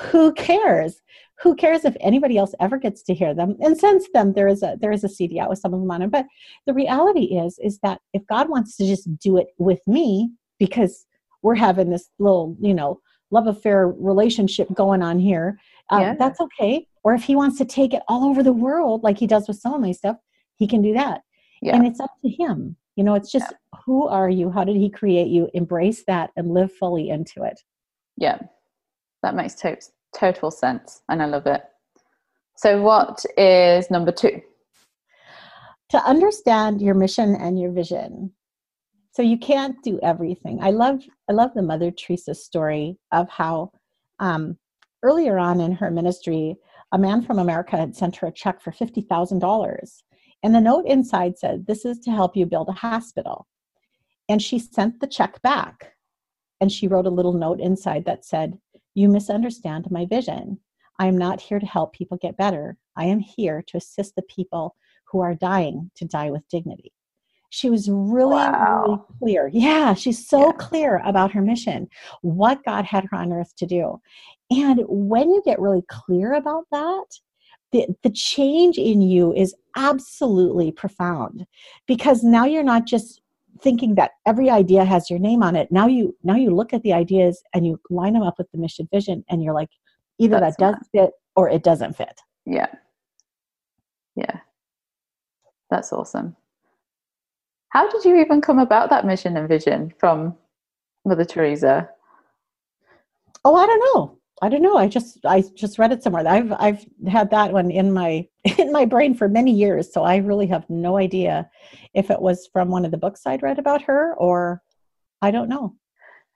Who 0.00 0.32
cares? 0.32 1.00
Who 1.42 1.54
cares 1.54 1.84
if 1.84 1.96
anybody 2.00 2.38
else 2.38 2.54
ever 2.60 2.78
gets 2.78 3.02
to 3.04 3.14
hear 3.14 3.34
them? 3.34 3.56
And 3.60 3.76
since 3.76 4.06
then, 4.14 4.32
there 4.32 4.48
is 4.48 4.62
a 4.62 4.76
there 4.80 4.92
is 4.92 5.04
a 5.04 5.08
CD 5.08 5.40
out 5.40 5.50
with 5.50 5.58
some 5.58 5.74
of 5.74 5.80
them 5.80 5.90
on 5.90 6.02
it. 6.02 6.10
But 6.10 6.26
the 6.66 6.74
reality 6.74 7.36
is, 7.36 7.58
is 7.58 7.78
that 7.80 8.00
if 8.12 8.26
God 8.26 8.48
wants 8.48 8.76
to 8.76 8.86
just 8.86 9.08
do 9.18 9.36
it 9.36 9.48
with 9.58 9.80
me, 9.86 10.30
because 10.58 11.06
we're 11.42 11.54
having 11.54 11.90
this 11.90 12.08
little, 12.18 12.56
you 12.60 12.74
know, 12.74 13.00
love 13.30 13.46
affair 13.46 13.88
relationship 13.88 14.72
going 14.74 15.02
on 15.02 15.18
here, 15.18 15.58
um, 15.90 16.00
yeah. 16.00 16.14
that's 16.14 16.40
okay. 16.40 16.86
Or 17.02 17.14
if 17.14 17.24
He 17.24 17.36
wants 17.36 17.58
to 17.58 17.64
take 17.64 17.92
it 17.92 18.02
all 18.08 18.24
over 18.24 18.42
the 18.42 18.52
world, 18.52 19.02
like 19.02 19.18
He 19.18 19.26
does 19.26 19.48
with 19.48 19.58
some 19.58 19.74
of 19.74 19.80
my 19.80 19.92
stuff, 19.92 20.16
He 20.56 20.66
can 20.66 20.82
do 20.82 20.94
that. 20.94 21.22
Yeah. 21.60 21.76
And 21.76 21.86
it's 21.86 22.00
up 22.00 22.12
to 22.22 22.28
Him. 22.28 22.76
You 22.96 23.02
know, 23.02 23.14
it's 23.14 23.32
just 23.32 23.50
yeah. 23.50 23.78
who 23.84 24.06
are 24.06 24.30
you? 24.30 24.50
How 24.50 24.64
did 24.64 24.76
he 24.76 24.88
create 24.88 25.28
you? 25.28 25.48
Embrace 25.52 26.04
that 26.06 26.30
and 26.36 26.54
live 26.54 26.72
fully 26.72 27.10
into 27.10 27.42
it. 27.42 27.60
Yeah, 28.16 28.38
that 29.24 29.34
makes 29.34 29.54
to- 29.56 29.76
total 30.16 30.50
sense. 30.50 31.02
And 31.08 31.22
I 31.22 31.26
love 31.26 31.46
it. 31.46 31.62
So, 32.56 32.80
what 32.80 33.24
is 33.36 33.90
number 33.90 34.12
two? 34.12 34.40
To 35.90 35.98
understand 35.98 36.80
your 36.80 36.94
mission 36.94 37.34
and 37.34 37.60
your 37.60 37.72
vision. 37.72 38.32
So 39.12 39.22
you 39.22 39.38
can't 39.38 39.80
do 39.84 40.00
everything. 40.02 40.58
I 40.60 40.70
love 40.70 41.02
I 41.30 41.32
love 41.32 41.50
the 41.54 41.62
Mother 41.62 41.90
Teresa 41.92 42.34
story 42.34 42.98
of 43.12 43.28
how 43.28 43.70
um, 44.18 44.58
earlier 45.04 45.38
on 45.38 45.60
in 45.60 45.70
her 45.72 45.90
ministry, 45.90 46.56
a 46.90 46.98
man 46.98 47.22
from 47.22 47.38
America 47.38 47.76
had 47.76 47.94
sent 47.94 48.16
her 48.16 48.26
a 48.26 48.32
check 48.32 48.60
for 48.60 48.72
fifty 48.72 49.02
thousand 49.02 49.38
dollars, 49.38 50.02
and 50.44 50.54
the 50.54 50.60
note 50.60 50.84
inside 50.86 51.38
said, 51.38 51.66
This 51.66 51.86
is 51.86 51.98
to 52.00 52.10
help 52.10 52.36
you 52.36 52.44
build 52.44 52.68
a 52.68 52.72
hospital. 52.72 53.46
And 54.28 54.42
she 54.42 54.58
sent 54.58 55.00
the 55.00 55.06
check 55.06 55.40
back. 55.40 55.94
And 56.60 56.70
she 56.70 56.86
wrote 56.86 57.06
a 57.06 57.10
little 57.10 57.32
note 57.32 57.60
inside 57.60 58.04
that 58.04 58.26
said, 58.26 58.58
You 58.94 59.08
misunderstand 59.08 59.90
my 59.90 60.06
vision. 60.06 60.58
I 60.98 61.06
am 61.06 61.18
not 61.18 61.40
here 61.40 61.58
to 61.58 61.66
help 61.66 61.92
people 61.92 62.16
get 62.16 62.36
better. 62.36 62.76
I 62.96 63.06
am 63.06 63.18
here 63.18 63.62
to 63.66 63.76
assist 63.76 64.14
the 64.14 64.22
people 64.22 64.76
who 65.06 65.20
are 65.20 65.34
dying 65.34 65.90
to 65.96 66.04
die 66.04 66.30
with 66.30 66.48
dignity. 66.48 66.92
She 67.50 67.70
was 67.70 67.88
really, 67.88 68.34
wow. 68.34 68.84
really 68.86 69.00
clear. 69.18 69.50
Yeah, 69.52 69.94
she's 69.94 70.28
so 70.28 70.46
yeah. 70.46 70.52
clear 70.52 71.02
about 71.04 71.32
her 71.32 71.42
mission, 71.42 71.88
what 72.22 72.64
God 72.64 72.84
had 72.84 73.04
her 73.10 73.16
on 73.16 73.32
earth 73.32 73.54
to 73.56 73.66
do. 73.66 74.00
And 74.50 74.82
when 74.88 75.30
you 75.30 75.42
get 75.44 75.60
really 75.60 75.84
clear 75.88 76.34
about 76.34 76.64
that, 76.72 77.04
the, 77.70 77.86
the 78.02 78.10
change 78.10 78.78
in 78.78 79.02
you 79.02 79.32
is 79.34 79.54
absolutely 79.76 80.70
profound 80.70 81.46
because 81.86 82.22
now 82.22 82.44
you're 82.44 82.62
not 82.62 82.86
just 82.86 83.20
thinking 83.64 83.96
that 83.96 84.12
every 84.26 84.50
idea 84.50 84.84
has 84.84 85.10
your 85.10 85.18
name 85.18 85.42
on 85.42 85.56
it. 85.56 85.72
Now 85.72 85.88
you 85.88 86.14
now 86.22 86.36
you 86.36 86.50
look 86.50 86.72
at 86.72 86.82
the 86.82 86.92
ideas 86.92 87.42
and 87.54 87.66
you 87.66 87.80
line 87.90 88.12
them 88.12 88.22
up 88.22 88.38
with 88.38 88.50
the 88.52 88.58
mission 88.58 88.88
vision 88.92 89.24
and 89.28 89.42
you're 89.42 89.54
like 89.54 89.70
either 90.18 90.38
That's 90.38 90.56
that 90.58 90.74
does 90.74 90.88
fit 90.92 91.10
or 91.34 91.48
it 91.48 91.64
doesn't 91.64 91.96
fit. 91.96 92.20
Yeah. 92.46 92.68
Yeah. 94.14 94.38
That's 95.70 95.92
awesome. 95.92 96.36
How 97.70 97.90
did 97.90 98.04
you 98.04 98.20
even 98.20 98.40
come 98.40 98.60
about 98.60 98.90
that 98.90 99.06
mission 99.06 99.36
and 99.36 99.48
vision 99.48 99.92
from 99.98 100.36
mother 101.04 101.24
teresa? 101.24 101.88
Oh 103.44 103.56
i 103.56 103.66
don't 103.66 103.84
know 103.94 104.18
I 104.42 104.48
don't 104.48 104.62
know. 104.62 104.76
I 104.76 104.88
just 104.88 105.24
I 105.24 105.44
just 105.54 105.78
read 105.78 105.92
it 105.92 106.02
somewhere. 106.02 106.26
I've 106.26 106.52
I've 106.52 106.84
had 107.08 107.30
that 107.30 107.52
one 107.52 107.70
in 107.70 107.92
my 107.92 108.26
in 108.58 108.72
my 108.72 108.84
brain 108.84 109.14
for 109.14 109.28
many 109.28 109.52
years, 109.52 109.92
so 109.92 110.02
I 110.02 110.16
really 110.16 110.46
have 110.48 110.68
no 110.68 110.98
idea 110.98 111.48
if 111.94 112.10
it 112.10 112.20
was 112.20 112.48
from 112.52 112.68
one 112.68 112.84
of 112.84 112.90
the 112.90 112.98
books 112.98 113.22
I'd 113.26 113.42
read 113.42 113.58
about 113.58 113.82
her 113.82 114.14
or 114.14 114.62
I 115.22 115.30
don't 115.30 115.48
know. 115.48 115.76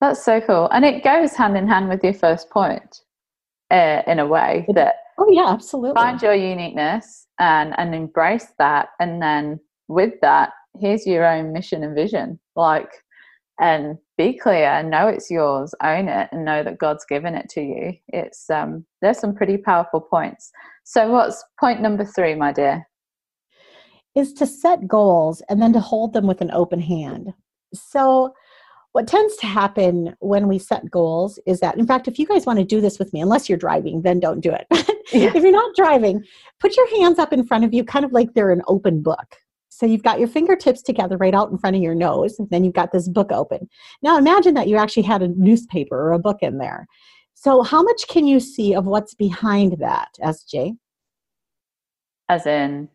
That's 0.01 0.25
so 0.25 0.41
cool, 0.41 0.69
and 0.71 0.85
it 0.85 1.03
goes 1.03 1.35
hand 1.35 1.57
in 1.57 1.67
hand 1.67 1.89
with 1.89 2.05
your 2.05 2.15
first 2.15 2.51
point, 2.51 3.01
uh, 3.71 4.03
in 4.07 4.21
a 4.21 4.27
way 4.27 4.65
that 4.75 4.95
oh 5.19 5.31
yeah, 5.31 5.49
absolutely 5.49 6.01
find 6.01 6.23
your 6.23 6.35
uniqueness 6.35 7.27
and 7.41 7.75
and 7.79 7.95
embrace 7.95 8.53
that, 8.59 8.91
and 9.01 9.21
then 9.21 9.59
with 9.89 10.15
that, 10.23 10.51
here's 10.79 11.05
your 11.05 11.27
own 11.27 11.53
mission 11.53 11.83
and 11.83 11.97
vision, 11.97 12.39
like 12.55 12.91
and 13.59 13.99
be 14.17 14.37
clear 14.37 14.83
know 14.83 15.09
it's 15.09 15.31
yours 15.31 15.75
own 15.83 16.09
it 16.09 16.29
and 16.33 16.45
know 16.45 16.63
that 16.63 16.79
god's 16.79 17.05
given 17.05 17.35
it 17.35 17.49
to 17.51 17.61
you. 17.61 17.93
It's 18.09 18.49
um 18.51 18.85
there's 19.01 19.19
some 19.19 19.35
pretty 19.35 19.57
powerful 19.57 20.01
points. 20.01 20.51
So 20.85 21.11
what's 21.11 21.45
point 21.59 21.81
number 21.81 22.05
three 22.05 22.35
my 22.35 22.53
dear? 22.53 22.87
Is 24.15 24.33
to 24.35 24.47
set 24.47 24.89
goals 24.89 25.43
and 25.49 25.61
then 25.61 25.73
to 25.73 25.81
hold 25.81 26.13
them 26.13 26.27
with 26.27 26.41
an 26.41 26.51
open 26.51 26.81
hand. 26.81 27.33
So 27.75 28.33
what 28.93 29.07
tends 29.07 29.37
to 29.37 29.47
happen 29.47 30.17
when 30.21 30.49
we 30.49 30.59
set 30.59 30.91
goals 30.91 31.39
is 31.47 31.61
that 31.61 31.79
in 31.79 31.87
fact 31.87 32.09
if 32.09 32.19
you 32.19 32.27
guys 32.27 32.47
want 32.47 32.59
to 32.59 32.65
do 32.65 32.81
this 32.81 32.99
with 32.99 33.13
me 33.13 33.21
unless 33.21 33.49
you're 33.49 33.59
driving 33.59 34.03
then 34.03 34.21
don't 34.21 34.41
do 34.41 34.53
it. 34.53 34.67
Yeah. 35.11 35.33
if 35.35 35.43
you're 35.43 35.53
not 35.53 35.75
driving 35.75 36.23
put 36.61 36.77
your 36.77 36.87
hands 36.99 37.19
up 37.19 37.33
in 37.33 37.47
front 37.47 37.65
of 37.65 37.73
you 37.73 37.83
kind 37.83 38.05
of 38.05 38.13
like 38.13 38.35
they're 38.35 38.51
an 38.51 38.61
open 38.69 39.03
book 39.03 39.37
so 39.79 39.87
you've 39.87 40.03
got 40.03 40.19
your 40.19 40.27
fingertips 40.27 40.83
together 40.83 41.17
right 41.17 41.35
out 41.35 41.53
in 41.53 41.57
front 41.57 41.77
of 41.77 41.83
your 41.83 41.95
nose, 41.95 42.37
and 42.41 42.51
then 42.51 42.65
you've 42.65 42.75
got 42.75 42.91
this 42.91 43.09
book 43.09 43.31
open. 43.31 43.69
Now 44.03 44.19
imagine 44.19 44.55
that 44.55 44.67
you 44.67 44.77
actually 44.77 45.05
had 45.05 45.23
a 45.23 45.29
newspaper 45.29 45.97
or 45.97 46.15
a 46.15 46.19
book 46.19 46.39
in 46.43 46.59
there. 46.59 46.89
So 47.35 47.63
how 47.63 47.85
much 47.85 48.09
can 48.09 48.27
you 48.27 48.41
see 48.41 48.75
of 48.75 48.87
what's 48.87 49.15
behind 49.15 49.77
that, 49.79 50.09
SJ? 50.21 50.77
As 52.29 52.45
in? 52.45 52.89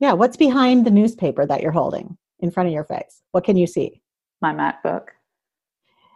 Yeah, 0.00 0.14
what's 0.14 0.38
behind 0.38 0.86
the 0.86 0.90
newspaper 0.90 1.44
that 1.44 1.60
you're 1.60 1.70
holding 1.70 2.16
in 2.40 2.50
front 2.50 2.68
of 2.68 2.72
your 2.72 2.84
face? 2.84 3.20
What 3.32 3.44
can 3.44 3.58
you 3.58 3.66
see? 3.66 4.00
My 4.40 4.54
MacBook. 4.54 5.08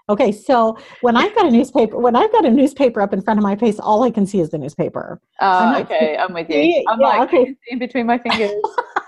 Okay, 0.09 0.33
so 0.33 0.79
when 1.03 1.15
I've 1.15 1.35
got 1.35 1.45
a 1.45 1.51
newspaper, 1.51 1.99
when 1.99 2.17
I've 2.17 2.33
got 2.33 2.47
a 2.47 2.51
newspaper 2.51 3.03
up 3.03 3.13
in 3.13 3.21
front 3.21 3.37
of 3.37 3.45
my 3.45 3.55
face, 3.55 3.79
all 3.79 4.03
I 4.03 4.11
can 4.11 4.27
see 4.27 4.41
is 4.41 4.49
the 4.49 4.59
newspaper. 4.59 5.21
Oh, 5.41 5.47
I'm 5.47 5.83
okay, 5.83 6.17
I'm 6.17 6.33
with 6.33 6.49
you. 6.49 6.85
I'm 6.89 6.99
yeah, 6.99 7.07
like 7.07 7.29
okay. 7.29 7.55
in 7.69 7.79
between 7.79 8.07
my 8.07 8.17
fingers. 8.17 8.51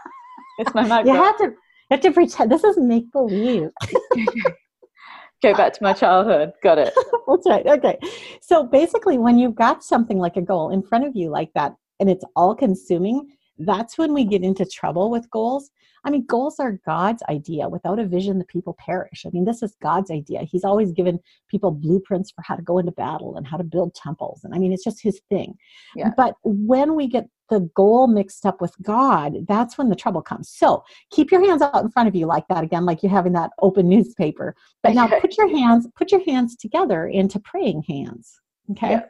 It's 0.63 0.75
my 0.75 0.85
MacBook. 0.85 1.07
You 1.07 1.15
have 1.15 1.39
to, 1.39 1.45
you 1.45 1.57
have 1.91 2.01
to 2.01 2.13
pretend. 2.13 2.51
This 2.51 2.65
is 2.65 2.79
make 2.79 3.11
believe. 3.13 3.71
Go 5.43 5.55
back 5.55 5.73
to 5.73 5.83
my 5.83 5.93
childhood. 5.93 6.53
Got 6.63 6.79
it. 6.79 6.95
That's 7.27 7.49
right. 7.49 7.67
Okay. 7.67 7.99
So 8.41 8.65
basically, 8.65 9.19
when 9.19 9.39
you've 9.39 9.57
got 9.57 9.83
something 9.83 10.19
like 10.19 10.37
a 10.37 10.43
goal 10.43 10.71
in 10.71 10.83
front 10.83 11.05
of 11.05 11.17
you 11.17 11.31
like 11.31 11.51
that, 11.55 11.75
and 11.99 12.09
it's 12.09 12.25
all 12.37 12.55
consuming, 12.55 13.29
that's 13.59 13.99
when 13.99 14.13
we 14.13 14.25
get 14.25 14.43
into 14.43 14.65
trouble 14.65 15.11
with 15.11 15.29
goals 15.31 15.71
I 16.05 16.11
mean, 16.11 16.25
goals 16.27 16.59
are 16.59 16.81
God's 16.85 17.23
idea. 17.29 17.69
Without 17.69 17.99
a 17.99 18.07
vision, 18.07 18.39
the 18.39 18.45
people 18.45 18.77
perish. 18.79 19.25
I 19.25 19.31
mean, 19.33 19.45
this 19.45 19.63
is 19.63 19.77
God's 19.81 20.11
idea. 20.11 20.43
He's 20.43 20.65
always 20.65 20.91
given 20.93 21.21
people 21.49 21.71
blueprints 21.71 22.33
for 22.33 22.43
how 22.43 22.57
to 22.57 22.63
go 22.63 22.79
into 22.79 22.93
battle 22.93 23.37
and 23.37 23.47
how 23.47 23.57
to 23.57 23.65
build 23.65 23.95
temples. 23.95 24.41
And 24.43 24.55
I 24.55 24.59
mean, 24.59 24.73
it's 24.73 24.85
just 24.85 25.03
his 25.03 25.21
thing. 25.31 25.55
Yeah. 25.95 26.11
But 26.17 26.35
when 26.43 26.97
we 26.97 27.07
get 27.07 27.29
the 27.53 27.61
goal 27.75 28.07
mixed 28.07 28.47
up 28.47 28.63
with 28.63 28.75
God, 28.81 29.47
that's 29.47 29.77
when 29.77 29.91
the 29.91 29.95
trouble 29.95 30.23
comes. 30.23 30.49
So 30.49 30.83
keep 31.11 31.31
your 31.31 31.45
hands 31.45 31.61
out 31.61 31.83
in 31.83 31.91
front 31.91 32.09
of 32.09 32.17
you 32.17 32.25
like 32.25 32.49
that 32.49 32.65
again, 32.65 32.87
like 32.87 33.03
you're 33.03 33.13
having 33.13 33.35
that 33.35 33.51
open 33.61 33.91
newspaper. 33.91 34.57
But 34.83 34.95
now 34.95 35.07
put 35.07 35.37
your 35.37 35.55
hands, 35.55 35.87
put 35.95 36.11
your 36.11 36.25
hands 36.25 36.57
together 36.57 37.07
into 37.07 37.39
praying 37.39 37.83
hands. 37.83 38.41
Okay. 38.71 39.01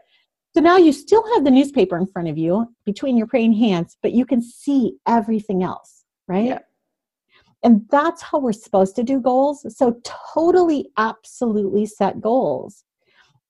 So 0.55 0.61
now 0.61 0.77
you 0.77 0.93
still 0.93 1.25
have 1.35 1.45
the 1.45 1.53
newspaper 1.53 1.97
in 1.97 2.07
front 2.07 2.29
of 2.29 2.37
you 2.37 2.67
between 2.85 3.17
your 3.17 3.29
praying 3.29 3.53
hands, 3.53 3.97
but 4.03 4.11
you 4.11 4.27
can 4.27 4.43
see 4.43 4.97
everything 5.07 5.63
else, 5.63 6.05
right? 6.27 6.47
Yeah. 6.47 6.59
And 7.63 7.87
that's 7.91 8.23
how 8.23 8.41
we're 8.41 8.53
supposed 8.53 8.97
to 8.97 9.05
do 9.05 9.21
goals. 9.21 9.65
So, 9.79 10.01
totally, 10.35 10.91
absolutely 10.97 11.87
set 11.87 12.21
goals. 12.21 12.83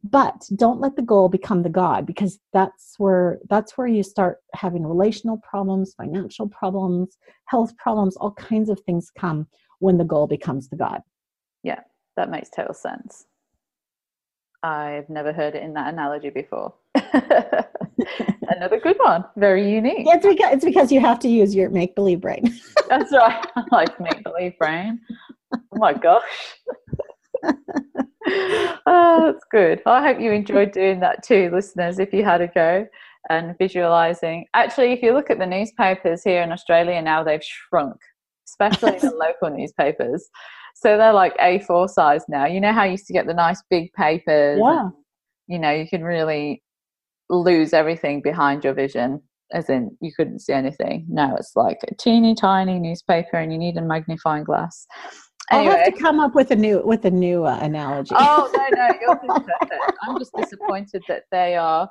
But 0.05 0.49
don't 0.57 0.81
let 0.81 0.97
the 0.97 1.03
goal 1.03 1.29
become 1.29 1.63
the 1.63 1.69
God 1.69 2.07
because 2.07 2.41
that's 2.53 2.95
where 2.99 3.39
that's 3.49 3.79
where 3.79 3.87
you 3.87 4.03
start 4.03 4.39
having 4.53 4.85
relational 4.85 5.39
problems, 5.39 5.95
financial 5.95 6.49
problems, 6.49 7.17
health 7.47 7.77
problems, 7.77 8.17
all 8.17 8.33
kinds 8.33 8.69
of 8.69 8.81
things 8.81 9.11
come 9.17 9.47
when 9.79 9.99
the 9.99 10.05
goal 10.05 10.27
becomes 10.27 10.69
the 10.69 10.77
God. 10.77 11.03
Yeah, 11.63 11.81
that 12.17 12.31
makes 12.31 12.51
total 12.51 12.75
sense. 12.75 13.27
I've 14.65 15.09
never 15.09 15.33
heard 15.33 15.55
it 15.55 15.63
in 15.63 15.75
that 15.75 15.93
analogy 15.93 16.31
before. 16.31 16.75
Another 16.95 18.79
good 18.81 18.97
one. 18.99 19.25
Very 19.37 19.73
unique. 19.73 20.07
Yeah, 20.07 20.17
it's 20.17 20.27
because 20.27 20.53
it's 20.53 20.65
because 20.65 20.93
you 20.93 21.01
have 21.01 21.19
to 21.21 21.29
use 21.29 21.55
your 21.55 21.71
make 21.71 21.95
believe 21.95 22.21
brain. 22.21 22.59
That's 22.89 23.13
right. 23.13 23.45
I 23.57 23.65
like 23.73 24.01
make 24.01 24.23
believe 24.25 24.57
brain. 24.59 25.01
Oh 25.55 25.59
my 25.73 25.93
gosh. 25.93 26.23
oh, 28.87 29.23
that's 29.25 29.45
good. 29.51 29.83
I 29.87 30.03
hope 30.03 30.21
you 30.21 30.33
enjoyed 30.33 30.73
doing 30.73 31.01
that 31.01 31.23
too, 31.23 31.51
listeners, 31.53 31.99
if 31.99 32.13
you 32.13 32.25
had 32.25 32.41
a 32.41 32.49
go 32.49 32.87
and 33.31 33.57
visualizing. 33.59 34.47
Actually, 34.55 34.93
if 34.93 35.03
you 35.03 35.13
look 35.13 35.31
at 35.31 35.39
the 35.39 35.47
newspapers 35.47 36.23
here 36.23 36.43
in 36.43 36.53
Australia 36.53 37.01
now, 37.01 37.23
they've 37.23 37.45
shrunk, 37.45 37.97
especially 38.49 38.99
the 38.99 39.11
local 39.43 39.57
newspapers. 39.57 40.29
So 40.75 40.97
they're 40.97 41.13
like 41.13 41.37
A4 41.37 41.89
size 41.89 42.25
now. 42.29 42.47
You 42.47 42.61
know 42.61 42.73
how 42.73 42.85
you 42.85 42.93
used 42.93 43.07
to 43.07 43.13
get 43.13 43.27
the 43.27 43.35
nice 43.35 43.63
big 43.71 43.93
papers? 43.93 44.59
Yeah. 44.61 44.81
And, 44.81 44.93
you 45.47 45.59
know, 45.59 45.71
you 45.71 45.89
can 45.89 46.03
really 46.03 46.63
lose 47.31 47.73
everything 47.73 48.21
behind 48.23 48.65
your 48.65 48.75
vision 48.75 49.23
as 49.53 49.69
in 49.69 49.97
you 50.01 50.11
couldn't 50.17 50.41
see 50.41 50.53
anything 50.53 51.07
now 51.09 51.35
it's 51.37 51.53
like 51.57 51.79
a 51.89 51.95
teeny 51.95 52.35
tiny 52.35 52.79
newspaper 52.79 53.37
and 53.37 53.53
you 53.53 53.59
need 53.59 53.77
a 53.77 53.83
magnifying 53.83 54.45
glass 54.45 54.87
anyway. 55.51 55.73
i'll 55.73 55.79
have 55.79 55.95
to 55.95 56.01
come 56.01 56.21
up 56.21 56.35
with 56.35 56.51
a 56.51 56.57
new 56.57 56.83
with 56.85 57.05
a 57.05 57.11
new 57.11 57.45
uh, 57.45 57.59
analogy 57.61 58.15
oh 58.19 58.51
no 58.55 58.67
no 58.77 58.89
yours 59.01 59.19
is 59.23 59.45
perfect 59.61 59.99
i'm 60.03 60.19
just 60.19 60.33
disappointed 60.37 61.03
that 61.09 61.25
they 61.31 61.57
are 61.57 61.89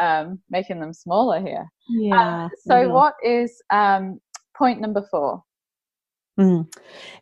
um, 0.00 0.38
making 0.48 0.80
them 0.80 0.92
smaller 0.92 1.40
here 1.40 1.66
yeah 1.90 2.44
um, 2.44 2.50
so 2.56 2.80
yeah. 2.80 2.86
what 2.86 3.14
is 3.22 3.60
um, 3.70 4.18
point 4.54 4.80
number 4.80 5.02
four 5.10 5.42
Mm. 6.40 6.66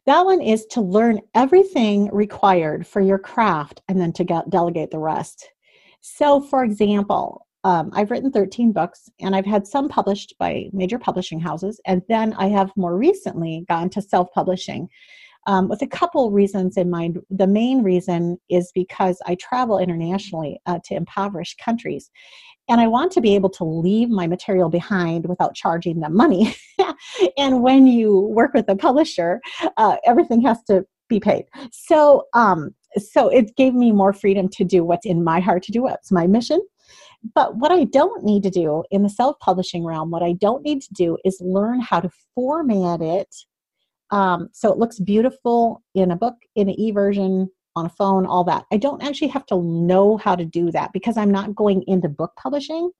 That 0.06 0.24
one 0.24 0.40
is 0.40 0.66
to 0.66 0.80
learn 0.80 1.20
everything 1.34 2.08
required 2.12 2.86
for 2.86 3.00
your 3.00 3.18
craft 3.18 3.82
and 3.88 4.00
then 4.00 4.12
to 4.14 4.24
get, 4.24 4.50
delegate 4.50 4.90
the 4.90 4.98
rest. 4.98 5.48
So, 6.00 6.40
for 6.40 6.64
example, 6.64 7.46
um, 7.64 7.90
I've 7.92 8.10
written 8.10 8.30
13 8.30 8.72
books 8.72 9.10
and 9.20 9.34
I've 9.34 9.46
had 9.46 9.66
some 9.66 9.88
published 9.88 10.34
by 10.38 10.70
major 10.72 10.98
publishing 10.98 11.40
houses. 11.40 11.80
And 11.86 12.02
then 12.08 12.32
I 12.34 12.48
have 12.48 12.72
more 12.76 12.96
recently 12.96 13.64
gone 13.68 13.90
to 13.90 14.00
self 14.00 14.28
publishing 14.32 14.88
um, 15.46 15.68
with 15.68 15.82
a 15.82 15.86
couple 15.86 16.30
reasons 16.30 16.76
in 16.76 16.90
mind. 16.90 17.18
The 17.30 17.46
main 17.46 17.82
reason 17.82 18.38
is 18.48 18.70
because 18.74 19.18
I 19.26 19.36
travel 19.36 19.78
internationally 19.78 20.60
uh, 20.66 20.78
to 20.84 20.94
impoverished 20.94 21.58
countries. 21.58 22.10
And 22.68 22.80
I 22.80 22.86
want 22.86 23.10
to 23.12 23.20
be 23.20 23.34
able 23.34 23.50
to 23.50 23.64
leave 23.64 24.10
my 24.10 24.26
material 24.26 24.68
behind 24.68 25.26
without 25.26 25.54
charging 25.54 26.00
them 26.00 26.14
money. 26.14 26.54
and 27.36 27.62
when 27.62 27.86
you 27.86 28.20
work 28.20 28.54
with 28.54 28.68
a 28.68 28.76
publisher, 28.76 29.40
uh, 29.76 29.96
everything 30.06 30.40
has 30.42 30.62
to 30.64 30.84
be 31.08 31.18
paid. 31.18 31.46
So, 31.72 32.26
um, 32.34 32.74
so 32.96 33.28
it 33.28 33.56
gave 33.56 33.74
me 33.74 33.92
more 33.92 34.12
freedom 34.12 34.48
to 34.50 34.64
do 34.64 34.84
what's 34.84 35.06
in 35.06 35.24
my 35.24 35.40
heart 35.40 35.64
to 35.64 35.72
do, 35.72 35.82
what's 35.82 36.12
my 36.12 36.26
mission. 36.26 36.60
But 37.34 37.56
what 37.56 37.70
I 37.70 37.84
don't 37.84 38.24
need 38.24 38.42
to 38.44 38.50
do 38.50 38.84
in 38.90 39.02
the 39.02 39.08
self 39.08 39.38
publishing 39.40 39.84
realm, 39.84 40.10
what 40.10 40.22
I 40.22 40.32
don't 40.32 40.62
need 40.62 40.80
to 40.82 40.94
do 40.94 41.18
is 41.24 41.38
learn 41.40 41.80
how 41.80 42.00
to 42.00 42.10
format 42.34 43.02
it 43.02 43.34
um, 44.10 44.48
so 44.52 44.72
it 44.72 44.78
looks 44.78 44.98
beautiful 44.98 45.82
in 45.94 46.10
a 46.10 46.16
book, 46.16 46.36
in 46.56 46.68
an 46.68 46.78
e 46.78 46.90
version, 46.90 47.48
on 47.76 47.86
a 47.86 47.90
phone, 47.90 48.26
all 48.26 48.44
that. 48.44 48.64
I 48.72 48.76
don't 48.76 49.02
actually 49.02 49.28
have 49.28 49.46
to 49.46 49.62
know 49.62 50.16
how 50.16 50.34
to 50.34 50.44
do 50.44 50.70
that 50.72 50.92
because 50.92 51.16
I'm 51.16 51.30
not 51.30 51.54
going 51.54 51.84
into 51.86 52.08
book 52.08 52.32
publishing. 52.36 52.90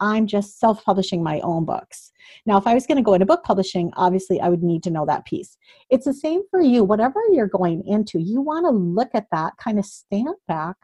I'm 0.00 0.26
just 0.26 0.58
self 0.58 0.84
publishing 0.84 1.22
my 1.22 1.40
own 1.40 1.64
books. 1.64 2.12
Now, 2.44 2.58
if 2.58 2.66
I 2.66 2.74
was 2.74 2.86
going 2.86 2.96
to 2.96 3.02
go 3.02 3.14
into 3.14 3.26
book 3.26 3.44
publishing, 3.44 3.90
obviously 3.96 4.40
I 4.40 4.48
would 4.48 4.62
need 4.62 4.82
to 4.84 4.90
know 4.90 5.06
that 5.06 5.24
piece. 5.24 5.56
It's 5.90 6.04
the 6.04 6.14
same 6.14 6.42
for 6.50 6.60
you. 6.60 6.84
Whatever 6.84 7.20
you're 7.30 7.46
going 7.46 7.86
into, 7.86 8.18
you 8.20 8.40
want 8.40 8.66
to 8.66 8.70
look 8.70 9.08
at 9.14 9.26
that, 9.32 9.54
kind 9.58 9.78
of 9.78 9.86
stand 9.86 10.34
back, 10.48 10.76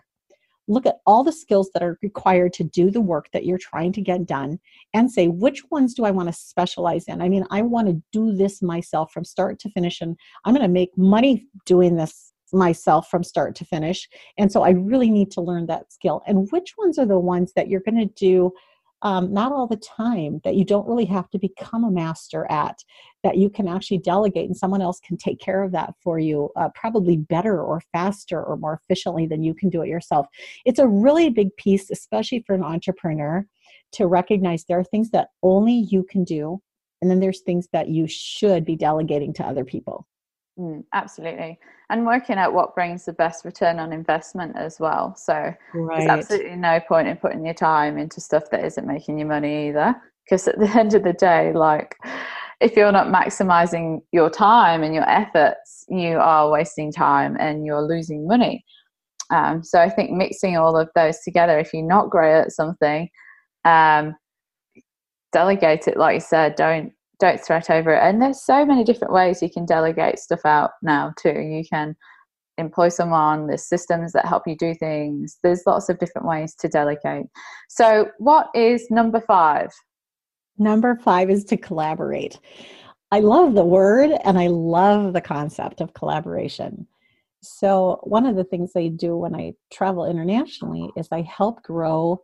look 0.69 0.87
at 0.87 0.99
all 1.07 1.25
the 1.25 1.33
skills 1.33 1.71
that 1.75 1.83
are 1.83 1.99
required 2.03 2.53
to 2.55 2.65
do 2.65 2.91
the 2.91 3.01
work 3.01 3.29
that 3.33 3.45
you're 3.45 3.59
trying 3.59 3.93
to 3.93 4.01
get 4.01 4.27
done 4.27 4.59
and 4.95 5.11
say 5.11 5.29
which 5.29 5.63
ones 5.71 5.95
do 5.95 6.05
i 6.05 6.11
want 6.11 6.29
to 6.29 6.33
specialize 6.33 7.05
in? 7.05 7.21
I 7.21 7.29
mean 7.29 7.45
i 7.51 7.63
want 7.63 7.89
to 7.89 8.03
do 8.13 8.33
this 8.33 8.63
myself 8.63 9.13
from 9.13 9.25
start 9.25 9.59
to 9.61 9.71
finish 9.71 10.01
and 10.01 10.17
i'm 10.45 10.55
going 10.55 10.63
to 10.63 10.69
make 10.69 10.97
money 10.97 11.47
doing 11.67 11.97
this 11.97 12.33
myself 12.53 13.09
from 13.09 13.25
start 13.25 13.55
to 13.57 13.65
finish. 13.65 14.09
And 14.39 14.53
so 14.53 14.63
i 14.63 14.71
really 14.71 15.11
need 15.11 15.31
to 15.33 15.41
learn 15.41 15.67
that 15.67 15.93
skill. 15.93 16.23
And 16.27 16.51
which 16.53 16.75
ones 16.79 16.99
are 16.99 17.07
the 17.07 17.19
ones 17.19 17.53
that 17.57 17.69
you're 17.69 17.81
going 17.81 17.97
to 17.97 18.15
do 18.15 18.53
um, 19.03 19.33
not 19.33 19.53
all 19.53 19.67
the 19.67 19.77
time 19.77 20.41
that 20.45 20.55
you 20.55 20.65
don't 20.65 20.87
really 20.87 21.05
have 21.05 21.29
to 21.31 21.39
become 21.39 21.85
a 21.85 21.91
master 21.91 22.47
at 22.51 22.83
that 23.23 23.37
you 23.37 23.51
can 23.51 23.69
actually 23.69 23.99
delegate 23.99 24.47
and 24.47 24.57
someone 24.57 24.81
else 24.81 25.01
can 25.01 25.17
take 25.17 25.41
care 25.41 25.63
of 25.63 25.73
that 25.73 25.95
for 26.01 26.19
you 26.19 26.51
uh, 26.57 26.69
probably 26.75 27.17
better 27.17 27.61
or 27.61 27.83
faster 27.93 28.43
or 28.43 28.57
more 28.57 28.81
efficiently 28.83 29.27
than 29.27 29.43
you 29.43 29.55
can 29.55 29.69
do 29.69 29.83
it 29.83 29.89
yourself. 29.89 30.27
It's 30.65 30.79
a 30.79 30.89
really 30.89 31.31
big 31.31 31.55
piece 31.57 31.91
especially 31.91 32.45
for 32.47 32.55
an 32.55 32.63
entrepreneur 32.63 33.47
to 33.93 34.07
recognize 34.07 34.65
there 34.65 34.79
are 34.79 34.85
things 34.85 35.11
that 35.11 35.29
only 35.43 35.87
you 35.91 36.05
can 36.05 36.25
do 36.25 36.61
and 37.01 37.11
then 37.11 37.21
there's 37.21 37.41
things 37.41 37.69
that 37.73 37.89
you 37.89 38.07
should 38.07 38.65
be 38.65 38.77
delegating 38.77 39.33
to 39.35 39.45
other 39.45 39.65
people 39.65 40.07
Mm, 40.63 40.85
absolutely. 40.93 41.59
And 41.91 42.07
working 42.07 42.37
out 42.37 42.53
what 42.53 42.75
brings 42.75 43.05
the 43.05 43.13
best 43.13 43.45
return 43.45 43.81
on 43.81 43.93
investment 43.93 44.57
as 44.57 44.79
well. 44.79 45.15
So 45.17 45.35
right. 45.75 45.99
there's 45.99 46.09
absolutely 46.09 46.57
no 46.57 46.79
point 46.81 47.09
in 47.09 47.17
putting 47.17 47.45
your 47.45 47.55
time 47.55 47.99
into 47.99 48.21
stuff 48.21 48.45
that 48.51 48.65
isn't 48.65 48.87
making 48.87 49.19
you 49.19 49.27
money 49.27 49.69
either. 49.69 49.95
Because 50.25 50.47
at 50.47 50.59
the 50.59 50.69
end 50.79 50.95
of 50.95 51.03
the 51.03 51.15
day, 51.15 51.53
like 51.53 51.97
if 52.61 52.77
you're 52.77 52.93
not 52.93 53.09
maximizing 53.09 54.03
your 54.13 54.31
time 54.31 54.85
and 54.85 54.95
your 54.95 55.09
efforts, 55.09 55.85
you 55.89 56.19
are 56.19 56.51
wasting 56.51 56.93
time 56.93 57.37
and 57.41 57.67
you're 57.67 57.83
losing 57.83 58.27
money. 58.27 58.65
Um, 59.31 59.65
so 59.65 59.81
I 59.81 59.89
think 59.89 60.13
mixing 60.13 60.57
all 60.57 60.77
of 60.77 60.91
those 60.95 61.19
together, 61.25 61.59
if 61.59 61.73
you're 61.75 61.83
not 61.83 62.11
great 62.11 62.39
at 62.39 62.53
something, 62.53 63.09
um, 63.65 64.15
delegate 65.33 65.89
it. 65.89 65.97
Like 65.97 66.15
you 66.15 66.21
said, 66.21 66.55
don't 66.55 66.93
don't 67.23 67.41
threat 67.41 67.71
over 67.71 67.95
it. 67.95 68.03
And 68.03 68.21
there's 68.21 68.43
so 68.43 68.67
many 68.67 68.83
different 68.83 69.15
ways 69.15 69.41
you 69.41 69.49
can 69.49 69.65
delegate 69.65 70.19
stuff 70.19 70.45
out 70.45 70.73
now 70.83 71.15
too. 71.17 71.41
You 71.41 71.63
can 71.65 71.95
employ 72.59 72.89
someone, 72.89 73.47
there's 73.47 73.65
systems 73.65 74.11
that 74.13 74.27
help 74.27 74.43
you 74.45 74.57
do 74.57 74.75
things. 74.75 75.39
There's 75.43 75.63
lots 75.65 75.89
of 75.89 76.01
different 76.01 76.27
ways 76.27 76.57
to 76.57 76.69
delegate. 76.69 77.27
So 77.69 78.09
what 78.19 78.49
is 78.57 78.91
number 78.91 79.21
five? 79.21 79.71
Number 80.59 80.97
five 80.97 81.31
is 81.31 81.45
to 81.45 81.57
collaborate. 81.57 82.41
I 83.13 83.21
love 83.21 83.55
the 83.55 83.65
word 83.65 84.11
and 84.25 84.37
I 84.37 84.49
love 84.49 85.13
the 85.13 85.21
concept 85.21 85.81
of 85.81 85.95
collaboration. 85.95 86.89
So, 87.45 87.99
one 88.05 88.27
of 88.27 88.37
the 88.37 88.45
things 88.45 88.71
I 88.77 88.87
do 88.87 89.17
when 89.17 89.35
I 89.35 89.55
travel 89.73 90.07
internationally 90.07 90.89
is 90.97 91.09
I 91.11 91.23
help 91.23 91.63
grow 91.65 92.23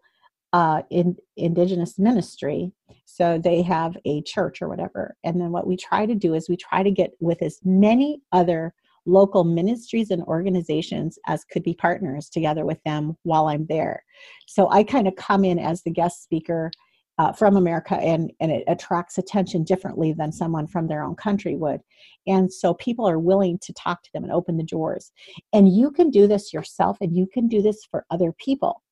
uh, 0.53 0.83
in 0.91 1.17
indigenous 1.37 1.99
ministry 1.99 2.73
so 3.05 3.39
they 3.39 3.63
have 3.63 3.97
a 4.05 4.23
church 4.23 4.63
or 4.63 4.69
whatever 4.69 5.17
and 5.25 5.41
then 5.41 5.53
what 5.53 5.67
we 5.67 5.77
try 5.77 6.07
to 6.07 6.15
do 6.15 6.35
is 6.35 6.49
we 6.49 6.57
try 6.57 6.83
to 6.83 6.91
get 6.91 7.11
with 7.21 7.43
as 7.43 7.59
many 7.65 8.21
other 8.33 8.75
local 9.07 9.45
ministries 9.45 10.11
and 10.11 10.23
organizations 10.25 11.19
as 11.27 11.45
could 11.45 11.63
be 11.63 11.75
partners 11.75 12.29
together 12.29 12.65
with 12.65 12.83
them 12.85 13.17
while 13.25 13.49
i'm 13.49 13.67
there 13.67 14.03
so 14.47 14.71
i 14.71 14.83
kind 14.83 15.07
of 15.07 15.17
come 15.17 15.45
in 15.45 15.59
as 15.59 15.83
the 15.83 15.91
guest 15.91 16.23
speaker 16.23 16.71
uh, 17.19 17.33
from 17.33 17.57
America, 17.57 17.97
and, 17.97 18.33
and 18.41 18.53
it 18.53 18.65
attracts 18.69 19.19
attention 19.19 19.65
differently 19.65 20.13
than 20.13 20.31
someone 20.31 20.67
from 20.67 20.87
their 20.87 21.03
own 21.03 21.17
country 21.17 21.57
would. 21.57 21.81
And 22.27 22.53
so 22.53 22.75
people 22.75 23.09
are 23.09 23.19
willing 23.19 23.59
to 23.63 23.73
talk 23.73 24.03
to 24.05 24.11
them 24.15 24.23
and 24.23 24.33
open 24.33 24.57
the 24.57 24.63
doors. 24.63 25.11
And 25.53 25.75
you 25.75 25.91
can 25.91 26.11
do 26.11 26.27
this 26.27 26.53
yourself, 26.53 26.97
and 27.01 27.17
you 27.17 27.27
can 27.33 27.49
do 27.49 27.61
this 27.61 27.85
for 27.91 28.07
other 28.11 28.33
people 28.39 28.83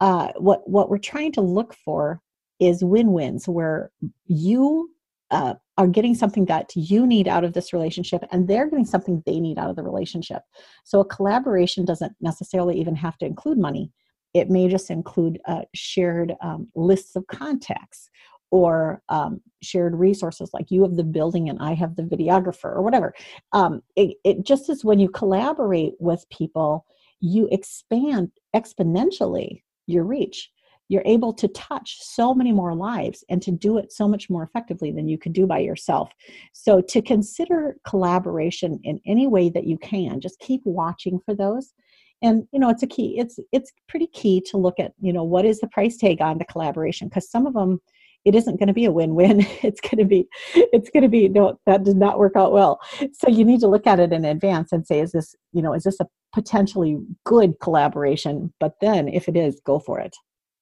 uh, 0.00 0.32
what 0.36 0.68
what 0.68 0.90
we're 0.90 0.98
trying 0.98 1.32
to 1.32 1.40
look 1.40 1.74
for 1.74 2.20
is 2.60 2.84
win-wins 2.84 3.48
where 3.48 3.90
you 4.26 4.90
uh, 5.30 5.54
are 5.76 5.86
getting 5.86 6.14
something 6.14 6.44
that 6.46 6.70
you 6.74 7.06
need 7.06 7.28
out 7.28 7.44
of 7.44 7.52
this 7.52 7.72
relationship 7.72 8.24
and 8.32 8.48
they're 8.48 8.68
getting 8.68 8.84
something 8.84 9.22
they 9.26 9.38
need 9.38 9.58
out 9.58 9.70
of 9.70 9.76
the 9.76 9.82
relationship. 9.82 10.42
So 10.84 11.00
a 11.00 11.04
collaboration 11.04 11.84
doesn't 11.84 12.14
necessarily 12.20 12.80
even 12.80 12.96
have 12.96 13.18
to 13.18 13.26
include 13.26 13.58
money. 13.58 13.92
It 14.34 14.50
may 14.50 14.68
just 14.68 14.90
include 14.90 15.38
uh, 15.46 15.62
shared 15.74 16.34
um, 16.40 16.68
lists 16.74 17.14
of 17.14 17.26
contacts 17.26 18.10
or 18.50 19.02
um, 19.08 19.40
shared 19.62 19.94
resources 19.94 20.50
like 20.54 20.70
you 20.70 20.82
have 20.82 20.96
the 20.96 21.04
building 21.04 21.50
and 21.50 21.58
i 21.60 21.74
have 21.74 21.96
the 21.96 22.02
videographer 22.02 22.64
or 22.74 22.82
whatever. 22.82 23.14
Um, 23.52 23.82
it, 23.94 24.16
it 24.24 24.44
just 24.44 24.70
is 24.70 24.84
when 24.84 24.98
you 24.98 25.10
collaborate 25.10 25.94
with 25.98 26.28
people 26.30 26.86
you 27.20 27.48
expand 27.50 28.30
exponentially 28.54 29.62
your 29.88 30.04
reach 30.04 30.50
you're 30.88 31.02
able 31.04 31.32
to 31.34 31.48
touch 31.48 31.98
so 32.00 32.34
many 32.34 32.50
more 32.50 32.74
lives 32.74 33.22
and 33.28 33.42
to 33.42 33.50
do 33.50 33.78
it 33.78 33.92
so 33.92 34.08
much 34.08 34.30
more 34.30 34.42
effectively 34.42 34.90
than 34.90 35.06
you 35.06 35.18
could 35.18 35.34
do 35.34 35.46
by 35.46 35.58
yourself. 35.58 36.10
So, 36.52 36.80
to 36.80 37.02
consider 37.02 37.76
collaboration 37.86 38.80
in 38.84 39.00
any 39.06 39.26
way 39.26 39.50
that 39.50 39.66
you 39.66 39.78
can, 39.78 40.20
just 40.20 40.38
keep 40.40 40.62
watching 40.64 41.20
for 41.24 41.34
those. 41.34 41.74
And 42.22 42.48
you 42.52 42.58
know, 42.58 42.70
it's 42.70 42.82
a 42.82 42.86
key. 42.86 43.18
It's 43.18 43.38
it's 43.52 43.72
pretty 43.86 44.08
key 44.08 44.40
to 44.50 44.56
look 44.56 44.80
at 44.80 44.92
you 45.00 45.12
know 45.12 45.24
what 45.24 45.44
is 45.44 45.60
the 45.60 45.68
price 45.68 45.96
tag 45.98 46.20
on 46.20 46.38
the 46.38 46.44
collaboration 46.46 47.08
because 47.08 47.30
some 47.30 47.46
of 47.46 47.54
them 47.54 47.80
it 48.28 48.34
isn't 48.34 48.58
going 48.58 48.66
to 48.68 48.74
be 48.74 48.84
a 48.84 48.92
win-win. 48.92 49.46
It's 49.62 49.80
going 49.80 49.98
to 49.98 50.04
be 50.04 50.28
it's 50.54 50.90
going 50.90 51.02
to 51.02 51.08
be 51.08 51.28
no 51.28 51.58
that 51.66 51.84
did 51.84 51.96
not 51.96 52.18
work 52.18 52.36
out 52.36 52.52
well. 52.52 52.80
So 53.12 53.28
you 53.28 53.44
need 53.44 53.60
to 53.60 53.68
look 53.68 53.86
at 53.86 53.98
it 53.98 54.12
in 54.12 54.24
advance 54.24 54.72
and 54.72 54.86
say, 54.86 55.00
is 55.00 55.12
this 55.12 55.34
you 55.52 55.62
know 55.62 55.72
is 55.72 55.84
this 55.84 56.00
a 56.00 56.06
potentially 56.34 56.98
good 57.24 57.58
collaboration? 57.60 58.52
But 58.60 58.74
then 58.80 59.08
if 59.08 59.28
it 59.28 59.36
is, 59.36 59.60
go 59.64 59.78
for 59.78 59.98
it. 59.98 60.14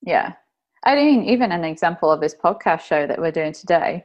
Yeah. 0.02 0.32
I 0.84 0.94
mean, 0.94 1.24
even 1.24 1.50
an 1.52 1.64
example 1.64 2.10
of 2.10 2.20
this 2.20 2.34
podcast 2.34 2.82
show 2.82 3.06
that 3.06 3.18
we're 3.18 3.32
doing 3.32 3.52
today. 3.52 4.04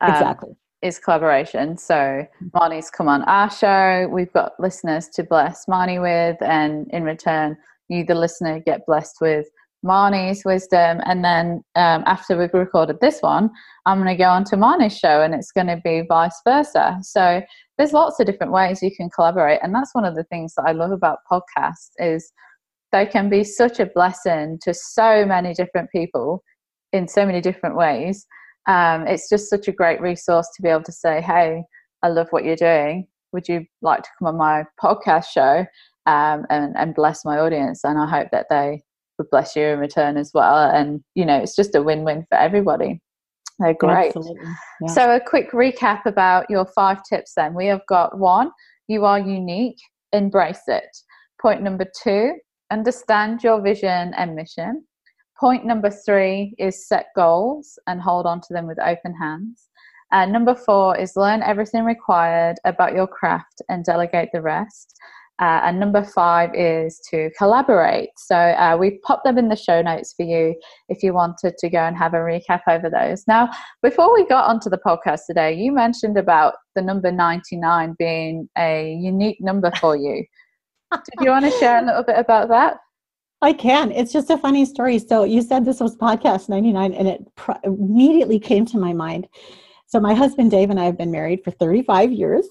Um, 0.00 0.12
exactly. 0.12 0.56
Is 0.80 0.98
collaboration. 0.98 1.76
So. 1.76 2.26
Marnie's 2.54 2.90
come 2.90 3.08
on 3.08 3.22
our 3.24 3.50
show. 3.50 4.08
We've 4.10 4.32
got 4.32 4.58
listeners 4.58 5.08
to 5.10 5.22
bless 5.22 5.66
Marnie 5.66 6.00
with, 6.00 6.42
and 6.42 6.90
in 6.90 7.04
return, 7.04 7.56
you, 7.88 8.04
the 8.04 8.14
listener, 8.14 8.60
get 8.60 8.86
blessed 8.86 9.18
with 9.20 9.46
Marnie's 9.84 10.44
wisdom. 10.44 11.00
And 11.04 11.24
then 11.24 11.62
um, 11.74 12.04
after 12.06 12.38
we've 12.38 12.54
recorded 12.54 13.00
this 13.00 13.20
one, 13.20 13.50
I'm 13.86 13.98
going 13.98 14.16
to 14.16 14.22
go 14.22 14.28
on 14.28 14.44
to 14.44 14.56
Marnie's 14.56 14.96
show, 14.96 15.22
and 15.22 15.34
it's 15.34 15.52
going 15.52 15.66
to 15.66 15.80
be 15.82 16.02
vice 16.08 16.40
versa. 16.46 16.98
So 17.02 17.42
there's 17.78 17.92
lots 17.92 18.20
of 18.20 18.26
different 18.26 18.52
ways 18.52 18.82
you 18.82 18.94
can 18.94 19.10
collaborate, 19.10 19.60
and 19.62 19.74
that's 19.74 19.94
one 19.94 20.04
of 20.04 20.14
the 20.14 20.24
things 20.24 20.54
that 20.54 20.64
I 20.66 20.72
love 20.72 20.92
about 20.92 21.18
podcasts 21.30 21.90
is 21.98 22.32
they 22.92 23.06
can 23.06 23.28
be 23.28 23.42
such 23.42 23.80
a 23.80 23.86
blessing 23.86 24.58
to 24.62 24.74
so 24.74 25.24
many 25.26 25.54
different 25.54 25.90
people 25.90 26.44
in 26.92 27.08
so 27.08 27.26
many 27.26 27.40
different 27.40 27.76
ways. 27.76 28.26
Um, 28.68 29.06
it's 29.06 29.28
just 29.28 29.50
such 29.50 29.66
a 29.66 29.72
great 29.72 30.00
resource 30.00 30.48
to 30.54 30.62
be 30.62 30.68
able 30.68 30.84
to 30.84 30.92
say, 30.92 31.20
"Hey, 31.20 31.64
I 32.02 32.08
love 32.08 32.28
what 32.30 32.44
you're 32.44 32.54
doing. 32.56 33.08
Would 33.32 33.48
you 33.48 33.64
like 33.80 34.02
to 34.02 34.10
come 34.18 34.28
on 34.28 34.36
my 34.36 34.64
podcast 34.80 35.26
show 35.32 35.66
um, 36.06 36.46
and, 36.50 36.76
and 36.76 36.94
bless 36.94 37.24
my 37.24 37.38
audience?" 37.38 37.82
And 37.82 37.98
I 37.98 38.06
hope 38.06 38.28
that 38.30 38.46
they 38.50 38.82
would 39.22 39.30
bless 39.30 39.56
you 39.56 39.64
in 39.64 39.78
return 39.78 40.16
as 40.16 40.32
well. 40.34 40.70
And 40.70 41.02
you 41.14 41.24
know, 41.24 41.38
it's 41.38 41.56
just 41.56 41.74
a 41.74 41.82
win-win 41.82 42.26
for 42.28 42.36
everybody. 42.36 43.00
They're 43.58 43.74
great. 43.74 44.14
Yeah. 44.80 44.88
So, 44.92 45.14
a 45.14 45.20
quick 45.20 45.52
recap 45.52 46.06
about 46.06 46.50
your 46.50 46.66
five 46.66 47.02
tips 47.08 47.34
then. 47.36 47.54
We 47.54 47.66
have 47.66 47.86
got 47.86 48.18
one, 48.18 48.50
you 48.88 49.04
are 49.04 49.18
unique, 49.18 49.78
embrace 50.12 50.62
it. 50.66 50.96
Point 51.40 51.62
number 51.62 51.86
two, 52.02 52.34
understand 52.70 53.42
your 53.42 53.60
vision 53.60 54.14
and 54.14 54.34
mission. 54.34 54.84
Point 55.38 55.64
number 55.64 55.90
three 55.90 56.54
is 56.58 56.86
set 56.86 57.06
goals 57.16 57.78
and 57.86 58.00
hold 58.00 58.26
on 58.26 58.40
to 58.42 58.52
them 58.52 58.66
with 58.66 58.78
open 58.80 59.14
hands. 59.14 59.68
And 60.12 60.32
number 60.32 60.54
four 60.54 60.96
is 60.96 61.16
learn 61.16 61.42
everything 61.42 61.84
required 61.84 62.58
about 62.64 62.94
your 62.94 63.06
craft 63.06 63.62
and 63.68 63.84
delegate 63.84 64.28
the 64.32 64.42
rest. 64.42 64.94
Uh, 65.42 65.60
and 65.64 65.80
number 65.80 66.04
five 66.04 66.54
is 66.54 67.00
to 67.10 67.28
collaborate. 67.36 68.10
So 68.16 68.36
uh, 68.36 68.76
we 68.78 69.00
popped 69.00 69.24
them 69.24 69.38
in 69.38 69.48
the 69.48 69.56
show 69.56 69.82
notes 69.82 70.14
for 70.16 70.24
you 70.24 70.54
if 70.88 71.02
you 71.02 71.12
wanted 71.12 71.58
to 71.58 71.68
go 71.68 71.78
and 71.78 71.96
have 71.96 72.14
a 72.14 72.18
recap 72.18 72.60
over 72.68 72.88
those. 72.88 73.24
Now, 73.26 73.50
before 73.82 74.14
we 74.14 74.24
got 74.28 74.48
onto 74.48 74.70
the 74.70 74.78
podcast 74.78 75.22
today, 75.26 75.52
you 75.52 75.72
mentioned 75.72 76.16
about 76.16 76.54
the 76.76 76.82
number 76.82 77.10
99 77.10 77.96
being 77.98 78.48
a 78.56 78.96
unique 79.00 79.38
number 79.40 79.72
for 79.80 79.96
you. 79.96 80.24
Did 80.92 81.24
you 81.24 81.30
want 81.30 81.44
to 81.44 81.50
share 81.58 81.82
a 81.82 81.86
little 81.86 82.04
bit 82.04 82.18
about 82.18 82.48
that? 82.50 82.76
I 83.40 83.52
can. 83.52 83.90
It's 83.90 84.12
just 84.12 84.30
a 84.30 84.38
funny 84.38 84.64
story. 84.64 85.00
So 85.00 85.24
you 85.24 85.42
said 85.42 85.64
this 85.64 85.80
was 85.80 85.96
podcast 85.96 86.48
99, 86.48 86.94
and 86.94 87.08
it 87.08 87.20
pr- 87.34 87.58
immediately 87.64 88.38
came 88.38 88.64
to 88.66 88.78
my 88.78 88.92
mind. 88.92 89.26
So 89.92 90.00
my 90.00 90.14
husband 90.14 90.50
Dave 90.50 90.70
and 90.70 90.80
I 90.80 90.86
have 90.86 90.96
been 90.96 91.10
married 91.10 91.44
for 91.44 91.50
35 91.50 92.12
years, 92.12 92.48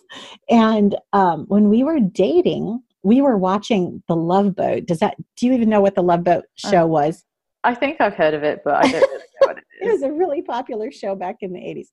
and 0.47 0.95
um, 1.11 1.45
when 1.47 1.69
we 1.69 1.83
were 1.83 1.99
dating, 1.99 2.83
we 3.01 3.23
were 3.23 3.35
watching 3.35 4.03
The 4.07 4.15
Love 4.15 4.55
Boat. 4.55 4.85
Does 4.85 4.99
that? 4.99 5.15
Do 5.37 5.47
you 5.47 5.53
even 5.53 5.67
know 5.67 5.81
what 5.81 5.95
The 5.95 6.03
Love 6.03 6.23
Boat 6.23 6.43
uh, 6.63 6.69
show 6.69 6.85
was? 6.85 7.25
I 7.63 7.73
think 7.73 7.99
I've 7.99 8.13
heard 8.13 8.35
of 8.35 8.43
it, 8.43 8.61
but 8.63 8.75
I 8.75 8.91
don't 8.91 9.01
really 9.01 9.17
know 9.41 9.47
what 9.47 9.57
it 9.57 9.63
is. 9.81 9.81
it 9.87 9.91
was 9.91 10.03
a 10.03 10.11
really 10.11 10.43
popular 10.43 10.91
show 10.91 11.15
back 11.15 11.37
in 11.41 11.51
the 11.51 11.59
80s, 11.59 11.87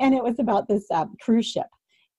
and 0.00 0.12
it 0.12 0.24
was 0.24 0.40
about 0.40 0.66
this 0.66 0.90
um, 0.90 1.14
cruise 1.20 1.46
ship, 1.46 1.68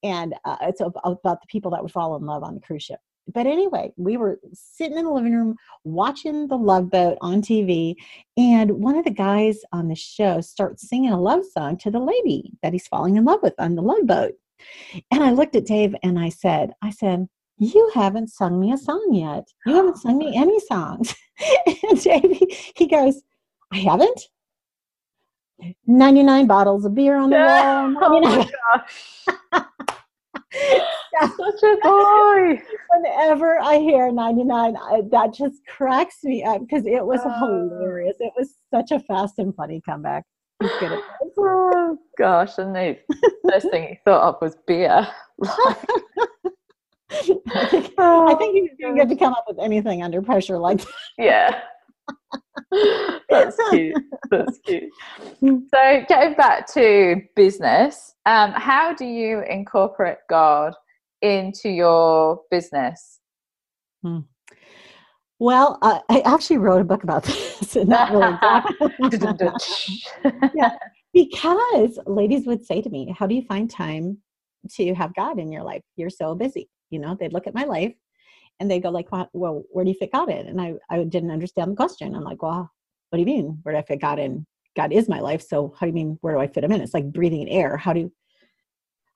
and 0.02 0.34
uh, 0.46 0.56
it's 0.62 0.80
about 0.80 1.42
the 1.42 1.48
people 1.50 1.72
that 1.72 1.84
would 1.84 1.92
fall 1.92 2.16
in 2.16 2.26
love 2.26 2.42
on 2.42 2.56
the 2.56 2.62
cruise 2.62 2.84
ship 2.84 3.02
but 3.34 3.48
anyway, 3.48 3.92
we 3.98 4.18
were 4.18 4.40
sitting 4.54 4.98
in 4.98 5.06
the 5.06 5.12
living 5.12 5.36
room 5.36 5.56
watching 5.84 6.48
the 6.48 6.58
Love 6.58 6.90
Boat 6.90 7.18
on 7.22 7.42
TV, 7.42 7.96
and 8.38 8.72
one 8.72 8.98
of 8.98 9.06
the 9.06 9.12
guys 9.12 9.60
on 9.72 9.88
the 9.88 9.96
show 9.96 10.42
starts 10.42 10.88
singing 10.88 11.12
a 11.12 11.20
love 11.20 11.44
song 11.46 11.78
to 11.78 11.92
the 11.92 12.00
lady 12.00 12.52
that 12.64 12.74
he's 12.74 12.88
falling 12.88 13.18
in 13.18 13.26
love 13.26 13.40
with 13.44 13.54
on 13.60 13.76
the 13.76 13.82
Love 13.82 14.06
Boat. 14.06 14.34
And 15.12 15.24
I 15.24 15.32
looked 15.32 15.56
at 15.56 15.66
Dave 15.66 15.96
and 16.04 16.20
I 16.20 16.30
said, 16.30 16.74
I 16.82 16.92
said, 16.92 17.28
you 17.58 17.92
haven't 17.94 18.30
sung 18.30 18.60
me 18.60 18.72
a 18.72 18.78
song 18.78 19.10
yet. 19.12 19.48
You 19.66 19.76
haven't 19.76 19.98
sung 19.98 20.18
me 20.18 20.36
any 20.36 20.60
songs. 20.62 21.16
and 21.90 22.02
Dave, 22.02 22.42
he 22.76 22.88
goes, 22.88 23.22
I 23.72 23.78
haven't? 23.78 24.22
99 25.86 26.48
bottles 26.48 26.86
of 26.86 26.96
beer 26.96 27.16
on 27.18 27.30
the 27.30 27.38
wall. 27.38 27.96
Oh 28.02 28.20
my 28.20 28.50
gosh. 29.52 29.96
Such 30.54 31.64
a 31.64 31.78
boy. 31.84 32.62
Whenever 32.90 33.60
I 33.62 33.78
hear 33.80 34.12
99, 34.12 34.76
I, 34.78 35.02
that 35.12 35.34
just 35.34 35.66
cracks 35.68 36.18
me 36.24 36.44
up 36.44 36.62
because 36.62 36.86
it 36.86 37.06
was 37.06 37.20
Oh. 37.24 37.70
hilarious. 37.70 38.18
It 38.20 38.34
was 38.38 38.56
such 38.74 38.92
a 38.92 39.00
fast 39.00 39.40
and 39.40 39.56
funny 39.56 39.82
comeback. 39.82 40.26
Good. 40.80 41.00
Oh 41.38 41.98
gosh, 42.18 42.58
and 42.60 42.76
the 42.76 42.98
first 43.50 43.70
thing 43.72 43.88
he 43.90 43.98
thought 44.06 44.36
of 44.36 44.42
was 44.42 44.56
beer. 44.68 45.08
I 47.14 47.14
think, 47.70 47.94
I 48.00 48.36
think 48.38 48.54
he's 48.56 48.70
doing 48.80 48.96
good 48.96 49.10
to 49.10 49.16
come 49.16 49.34
up 49.34 49.44
with 49.48 49.58
anything 49.60 50.02
under 50.04 50.22
pressure 50.22 50.58
like 50.58 50.78
that. 50.80 50.88
yeah. 51.18 51.62
That's 53.30 53.58
cute. 53.70 53.96
That's 54.30 54.60
cute. 54.66 54.90
So 55.42 56.04
getting 56.08 56.36
back 56.36 56.72
to 56.74 57.22
business, 57.36 58.14
um, 58.26 58.52
how 58.52 58.94
do 58.94 59.06
you 59.06 59.42
incorporate 59.42 60.18
God 60.30 60.74
into 61.22 61.70
your 61.70 62.42
business? 62.52 63.20
Well, 65.40 65.80
uh, 65.82 66.00
I 66.10 66.22
actually 66.22 66.58
wrote 66.58 66.82
a 66.82 66.86
book 66.86 67.04
about 67.04 67.24
this. 67.24 67.76
and 67.76 67.90
Not 67.90 68.12
really 68.12 68.38
exactly. 69.08 69.50
because 71.14 72.00
ladies 72.06 72.46
would 72.46 72.64
say 72.66 72.82
to 72.82 72.90
me, 72.90 73.14
How 73.18 73.26
do 73.26 73.36
you 73.36 73.44
find 73.44 73.70
time 73.70 74.20
to 74.76 74.94
have 74.94 75.16
God 75.16 75.40
in 75.40 75.52
your 75.52 75.64
life? 75.64 75.82
You're 75.96 76.12
so 76.12 76.36
busy. 76.36 76.70
You 76.92 77.00
know, 77.00 77.18
they'd 77.20 77.34
look 77.34 77.48
at 77.48 77.56
my 77.56 77.64
life 77.64 77.94
and 78.62 78.70
they 78.70 78.80
go 78.80 78.90
like, 78.90 79.12
well, 79.12 79.28
well, 79.34 79.64
where 79.72 79.84
do 79.84 79.90
you 79.90 79.98
fit 79.98 80.12
God 80.12 80.30
in? 80.30 80.48
And 80.48 80.62
I, 80.62 80.76
I 80.90 81.04
didn't 81.04 81.32
understand 81.32 81.72
the 81.72 81.76
question. 81.76 82.16
I'm 82.16 82.24
like, 82.24 82.44
well, 82.44 82.70
what 83.10 83.18
do 83.18 83.20
you 83.20 83.26
mean? 83.26 83.60
Where 83.64 83.74
do 83.74 83.80
I 83.80 83.82
fit 83.82 84.00
God 84.00 84.20
in? 84.20 84.46
God 84.76 84.94
is 84.94 85.10
my 85.10 85.20
life. 85.20 85.42
So 85.42 85.74
how 85.78 85.86
do 85.86 85.88
you 85.88 85.94
mean, 85.94 86.20
where 86.22 86.36
do 86.36 86.40
I 86.40 86.48
fit 86.48 86.64
him 86.64 86.72
in? 86.72 86.80
It's 86.80 86.94
like 86.94 87.12
breathing 87.12 87.42
in 87.42 87.48
air. 87.48 87.76
How 87.76 87.92
do 87.92 88.02
you, 88.02 88.14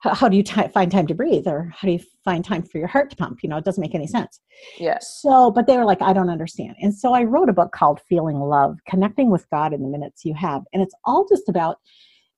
how, 0.00 0.14
how 0.14 0.28
do 0.28 0.36
you 0.36 0.42
ti 0.42 0.66
find 0.74 0.90
time 0.90 1.06
to 1.06 1.14
breathe 1.14 1.46
or 1.46 1.72
how 1.74 1.86
do 1.86 1.92
you 1.92 2.00
find 2.24 2.44
time 2.44 2.64
for 2.64 2.78
your 2.78 2.88
heart 2.88 3.08
to 3.10 3.16
pump? 3.16 3.38
You 3.44 3.48
know, 3.48 3.56
it 3.56 3.64
doesn't 3.64 3.80
make 3.80 3.94
any 3.94 4.08
sense. 4.08 4.40
Yes. 4.78 5.20
So, 5.22 5.52
but 5.52 5.68
they 5.68 5.76
were 5.78 5.84
like, 5.84 6.02
I 6.02 6.12
don't 6.12 6.28
understand. 6.28 6.74
And 6.82 6.92
so 6.92 7.14
I 7.14 7.22
wrote 7.22 7.48
a 7.48 7.54
book 7.54 7.70
called 7.70 8.00
Feeling 8.08 8.40
Love, 8.40 8.78
Connecting 8.88 9.30
with 9.30 9.48
God 9.50 9.72
in 9.72 9.82
the 9.82 9.88
Minutes 9.88 10.24
You 10.24 10.34
Have. 10.34 10.64
And 10.72 10.82
it's 10.82 10.94
all 11.04 11.24
just 11.28 11.48
about 11.48 11.78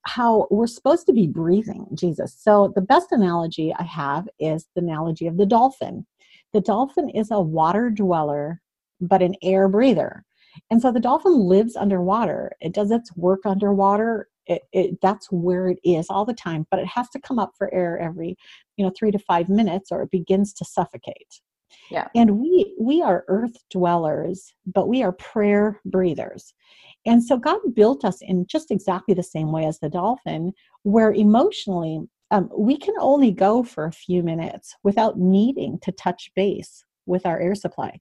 how 0.05 0.47
we're 0.49 0.67
supposed 0.67 1.05
to 1.07 1.13
be 1.13 1.27
breathing 1.27 1.87
Jesus. 1.93 2.35
So, 2.39 2.71
the 2.75 2.81
best 2.81 3.11
analogy 3.11 3.73
I 3.77 3.83
have 3.83 4.27
is 4.39 4.67
the 4.75 4.81
analogy 4.81 5.27
of 5.27 5.37
the 5.37 5.45
dolphin. 5.45 6.05
The 6.53 6.61
dolphin 6.61 7.09
is 7.09 7.31
a 7.31 7.41
water 7.41 7.89
dweller, 7.89 8.61
but 9.01 9.21
an 9.21 9.35
air 9.41 9.67
breather. 9.67 10.23
And 10.71 10.81
so 10.81 10.91
the 10.91 10.99
dolphin 10.99 11.47
lives 11.47 11.75
underwater. 11.75 12.51
It 12.59 12.73
does 12.73 12.91
its 12.91 13.15
work 13.15 13.41
underwater. 13.45 14.27
It, 14.47 14.63
it, 14.73 15.01
that's 15.01 15.27
where 15.31 15.67
it 15.67 15.79
is 15.83 16.07
all 16.09 16.25
the 16.25 16.33
time, 16.33 16.65
but 16.71 16.79
it 16.79 16.87
has 16.87 17.07
to 17.11 17.19
come 17.19 17.37
up 17.37 17.51
for 17.57 17.73
air 17.73 17.99
every, 17.99 18.35
you 18.77 18.85
know, 18.85 18.91
three 18.97 19.11
to 19.11 19.19
five 19.19 19.47
minutes, 19.47 19.91
or 19.91 20.01
it 20.01 20.11
begins 20.11 20.53
to 20.53 20.65
suffocate. 20.65 21.39
Yeah. 21.91 22.07
And 22.15 22.39
we 22.39 22.75
we 22.79 23.01
are 23.03 23.25
earth 23.27 23.57
dwellers, 23.69 24.53
but 24.65 24.87
we 24.87 25.03
are 25.03 25.11
prayer 25.11 25.79
breathers. 25.85 26.53
And 27.05 27.23
so 27.23 27.37
God 27.37 27.59
built 27.73 28.03
us 28.03 28.21
in 28.21 28.47
just 28.47 28.71
exactly 28.71 29.13
the 29.13 29.23
same 29.23 29.51
way 29.51 29.65
as 29.65 29.79
the 29.79 29.89
dolphin, 29.89 30.53
where 30.83 31.11
emotionally 31.11 32.01
um, 32.31 32.49
we 32.55 32.77
can 32.77 32.95
only 32.99 33.31
go 33.31 33.63
for 33.63 33.85
a 33.85 33.91
few 33.91 34.23
minutes 34.23 34.75
without 34.83 35.17
needing 35.17 35.79
to 35.79 35.91
touch 35.91 36.31
base 36.35 36.85
with 37.09 37.25
our 37.25 37.39
air 37.39 37.55
supply, 37.55 37.99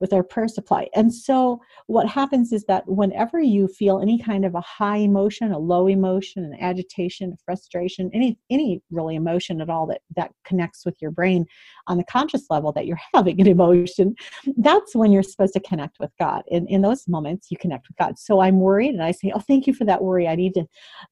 with 0.00 0.12
our 0.14 0.22
prayer 0.22 0.48
supply. 0.48 0.88
And 0.94 1.12
so 1.12 1.60
what 1.88 2.08
happens 2.08 2.52
is 2.52 2.64
that 2.64 2.88
whenever 2.88 3.38
you 3.38 3.68
feel 3.68 4.00
any 4.00 4.18
kind 4.18 4.46
of 4.46 4.54
a 4.54 4.62
high 4.62 4.96
emotion, 4.96 5.52
a 5.52 5.58
low 5.58 5.86
emotion, 5.86 6.42
an 6.42 6.56
agitation, 6.58 7.36
frustration, 7.44 8.10
any 8.14 8.38
any 8.50 8.80
really 8.90 9.14
emotion 9.14 9.60
at 9.60 9.68
all 9.68 9.86
that 9.88 10.00
that 10.16 10.32
connects 10.44 10.86
with 10.86 10.96
your 11.00 11.10
brain 11.10 11.44
on 11.86 11.98
the 11.98 12.04
conscious 12.04 12.46
level 12.48 12.72
that 12.72 12.86
you're 12.86 12.98
having 13.14 13.38
an 13.40 13.46
emotion, 13.46 14.14
that's 14.56 14.96
when 14.96 15.12
you're 15.12 15.22
supposed 15.22 15.52
to 15.52 15.60
connect 15.60 15.98
with 16.00 16.10
God. 16.18 16.42
In 16.48 16.66
in 16.68 16.80
those 16.80 17.06
moments 17.06 17.48
you 17.50 17.58
connect 17.58 17.86
with 17.88 17.98
God. 17.98 18.18
So 18.18 18.40
I'm 18.40 18.58
worried 18.58 18.94
and 18.94 19.02
I 19.02 19.12
say, 19.12 19.32
"Oh, 19.34 19.40
thank 19.40 19.66
you 19.66 19.74
for 19.74 19.84
that 19.84 20.02
worry. 20.02 20.26
I 20.26 20.34
need 20.34 20.54
to 20.54 20.64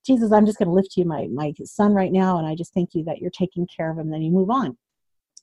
Jesus, 0.05 0.33
I'm 0.33 0.47
just 0.47 0.59
going 0.59 0.69
to 0.69 0.75
lift 0.75 0.97
you 0.97 1.05
my 1.05 1.29
my 1.33 1.53
son 1.65 1.93
right 1.93 2.13
now 2.13 2.39
and 2.39 2.47
I 2.47 2.55
just 2.55 2.73
thank 2.73 2.95
you 2.95 3.05
that 3.05 3.19
you're 3.19 3.31
taking 3.31 3.67
care 3.67 3.91
of 3.91 3.99
him." 3.99 4.11
Then 4.11 4.23
you 4.23 4.33
move 4.33 4.51
on. 4.51 4.79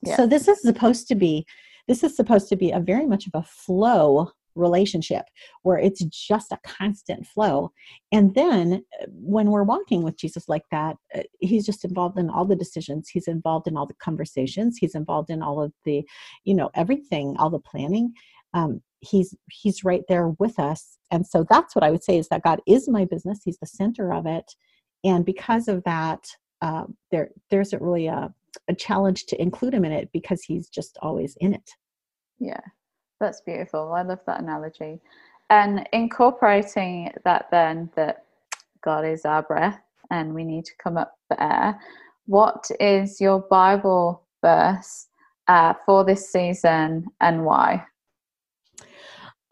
Yeah. 0.02 0.16
So 0.16 0.26
this 0.26 0.48
is 0.48 0.60
supposed 0.62 1.08
to 1.08 1.14
be 1.14 1.46
this 1.88 2.04
is 2.04 2.16
supposed 2.16 2.48
to 2.48 2.56
be 2.56 2.70
a 2.70 2.80
very 2.80 3.06
much 3.06 3.26
of 3.26 3.32
a 3.34 3.42
flow 3.42 4.30
relationship 4.54 5.24
where 5.62 5.78
it's 5.78 6.04
just 6.04 6.52
a 6.52 6.58
constant 6.64 7.26
flow. 7.26 7.72
And 8.10 8.34
then 8.34 8.84
uh, 9.00 9.06
when 9.10 9.50
we're 9.50 9.62
walking 9.62 10.02
with 10.02 10.18
jesus 10.18 10.48
like 10.48 10.64
that 10.70 10.96
uh, 11.14 11.22
he's 11.40 11.64
just 11.64 11.84
involved 11.84 12.18
in 12.18 12.30
all 12.30 12.44
the 12.44 12.56
decisions. 12.56 13.08
He's 13.08 13.28
involved 13.28 13.66
in 13.66 13.76
all 13.76 13.86
the 13.86 13.94
conversations. 13.94 14.78
He's 14.78 14.94
involved 14.94 15.30
in 15.30 15.42
all 15.42 15.62
of 15.62 15.72
the 15.84 16.04
you 16.44 16.54
know 16.54 16.70
everything 16.74 17.36
all 17.38 17.50
the 17.50 17.58
planning. 17.58 18.12
Um, 18.54 18.82
he's 19.00 19.34
he's 19.50 19.84
right 19.84 20.02
there 20.08 20.28
with 20.38 20.58
us. 20.58 20.98
And 21.10 21.26
so 21.26 21.44
that's 21.48 21.74
what 21.74 21.84
i 21.84 21.90
would 21.90 22.04
say 22.04 22.16
is 22.18 22.28
that 22.28 22.42
god 22.42 22.60
is 22.66 22.88
my 22.88 23.04
business. 23.04 23.40
He's 23.44 23.58
the 23.58 23.66
center 23.66 24.12
of 24.12 24.26
it. 24.26 24.54
And 25.04 25.24
because 25.24 25.68
of 25.68 25.82
that 25.84 26.26
uh, 26.60 26.84
there 27.10 27.30
there 27.50 27.60
isn't 27.60 27.82
really 27.82 28.06
a, 28.06 28.32
a 28.72 28.76
challenge 28.76 29.26
to 29.26 29.40
include 29.40 29.74
him 29.74 29.84
in 29.84 29.92
it 29.92 30.08
because 30.12 30.42
he's 30.42 30.68
just 30.68 30.98
always 31.02 31.36
in 31.40 31.54
it 31.54 31.70
Yeah, 32.38 32.60
that's 33.20 33.40
beautiful. 33.40 33.92
I 33.92 34.02
love 34.02 34.20
that 34.26 34.40
analogy. 34.40 35.00
And 35.50 35.88
incorporating 35.92 37.12
that, 37.24 37.46
then, 37.50 37.90
that 37.94 38.24
God 38.82 39.04
is 39.04 39.24
our 39.24 39.42
breath 39.42 39.80
and 40.10 40.34
we 40.34 40.44
need 40.44 40.64
to 40.64 40.72
come 40.82 40.96
up 40.96 41.18
for 41.28 41.40
air, 41.40 41.78
what 42.26 42.70
is 42.80 43.20
your 43.20 43.40
Bible 43.40 44.22
verse 44.40 45.08
uh, 45.48 45.74
for 45.84 46.04
this 46.04 46.30
season 46.30 47.06
and 47.20 47.44
why? 47.44 47.84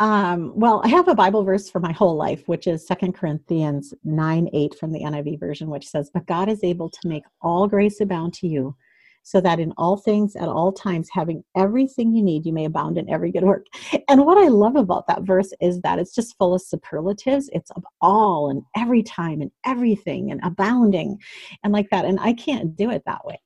Um, 0.00 0.52
well, 0.58 0.80
I 0.82 0.88
have 0.88 1.08
a 1.08 1.14
Bible 1.14 1.44
verse 1.44 1.68
for 1.68 1.78
my 1.78 1.92
whole 1.92 2.16
life, 2.16 2.48
which 2.48 2.66
is 2.66 2.86
Second 2.86 3.12
Corinthians 3.14 3.92
9 4.02 4.48
8 4.52 4.74
from 4.76 4.92
the 4.92 5.00
NIV 5.00 5.38
version, 5.38 5.68
which 5.68 5.86
says, 5.86 6.10
But 6.12 6.26
God 6.26 6.48
is 6.48 6.64
able 6.64 6.88
to 6.88 7.08
make 7.08 7.24
all 7.42 7.68
grace 7.68 8.00
abound 8.00 8.32
to 8.34 8.48
you, 8.48 8.74
so 9.22 9.40
that 9.40 9.60
in 9.60 9.72
all 9.76 9.96
things 9.96 10.34
at 10.36 10.48
all 10.48 10.72
times, 10.72 11.08
having 11.12 11.44
everything 11.56 12.14
you 12.14 12.22
need, 12.22 12.46
you 12.46 12.52
may 12.52 12.64
abound 12.64 12.98
in 12.98 13.08
every 13.08 13.30
good 13.30 13.44
work. 13.44 13.66
And 14.08 14.24
what 14.24 14.38
I 14.38 14.48
love 14.48 14.76
about 14.76 15.06
that 15.08 15.22
verse 15.22 15.52
is 15.60 15.80
that 15.82 15.98
it's 15.98 16.14
just 16.14 16.36
full 16.36 16.54
of 16.54 16.62
superlatives. 16.62 17.48
It's 17.52 17.70
of 17.72 17.84
all 18.00 18.50
and 18.50 18.62
every 18.76 19.02
time 19.02 19.40
and 19.40 19.50
everything 19.64 20.30
and 20.30 20.40
abounding 20.42 21.18
and 21.62 21.72
like 21.72 21.90
that. 21.90 22.04
And 22.04 22.18
I 22.20 22.32
can't 22.32 22.76
do 22.76 22.90
it 22.90 23.02
that 23.06 23.24
way. 23.24 23.40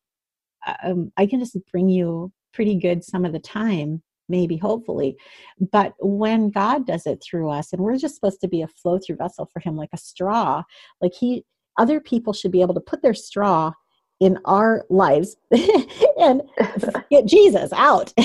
Um, 0.83 1.13
I 1.17 1.27
can 1.27 1.41
just 1.41 1.57
bring 1.71 1.89
you 1.89 2.33
pretty 2.55 2.77
good 2.77 3.05
some 3.05 3.25
of 3.25 3.33
the 3.33 3.41
time 3.41 4.03
maybe 4.29 4.57
hopefully 4.57 5.17
but 5.73 5.93
when 6.01 6.51
god 6.51 6.87
does 6.87 7.07
it 7.07 7.23
through 7.23 7.51
us 7.51 7.73
and 7.73 7.83
we're 7.83 7.99
just 7.99 8.15
supposed 8.15 8.41
to 8.41 8.49
be 8.49 8.63
a 8.63 8.69
flow 8.69 8.99
through 8.99 9.17
vessel 9.17 9.49
for 9.53 9.61
him 9.61 9.77
like 9.77 9.91
a 9.93 9.99
straw 9.99 10.63
like 11.03 11.13
he 11.13 11.45
other 11.79 12.01
people 12.01 12.33
should 12.33 12.53
be 12.53 12.63
able 12.63 12.73
to 12.73 12.81
put 12.81 13.03
their 13.03 13.13
straw 13.13 13.71
in 14.21 14.39
our 14.45 14.85
lives 14.91 15.37
and 16.19 16.43
get 17.11 17.27
jesus 17.27 17.73
out. 17.73 18.13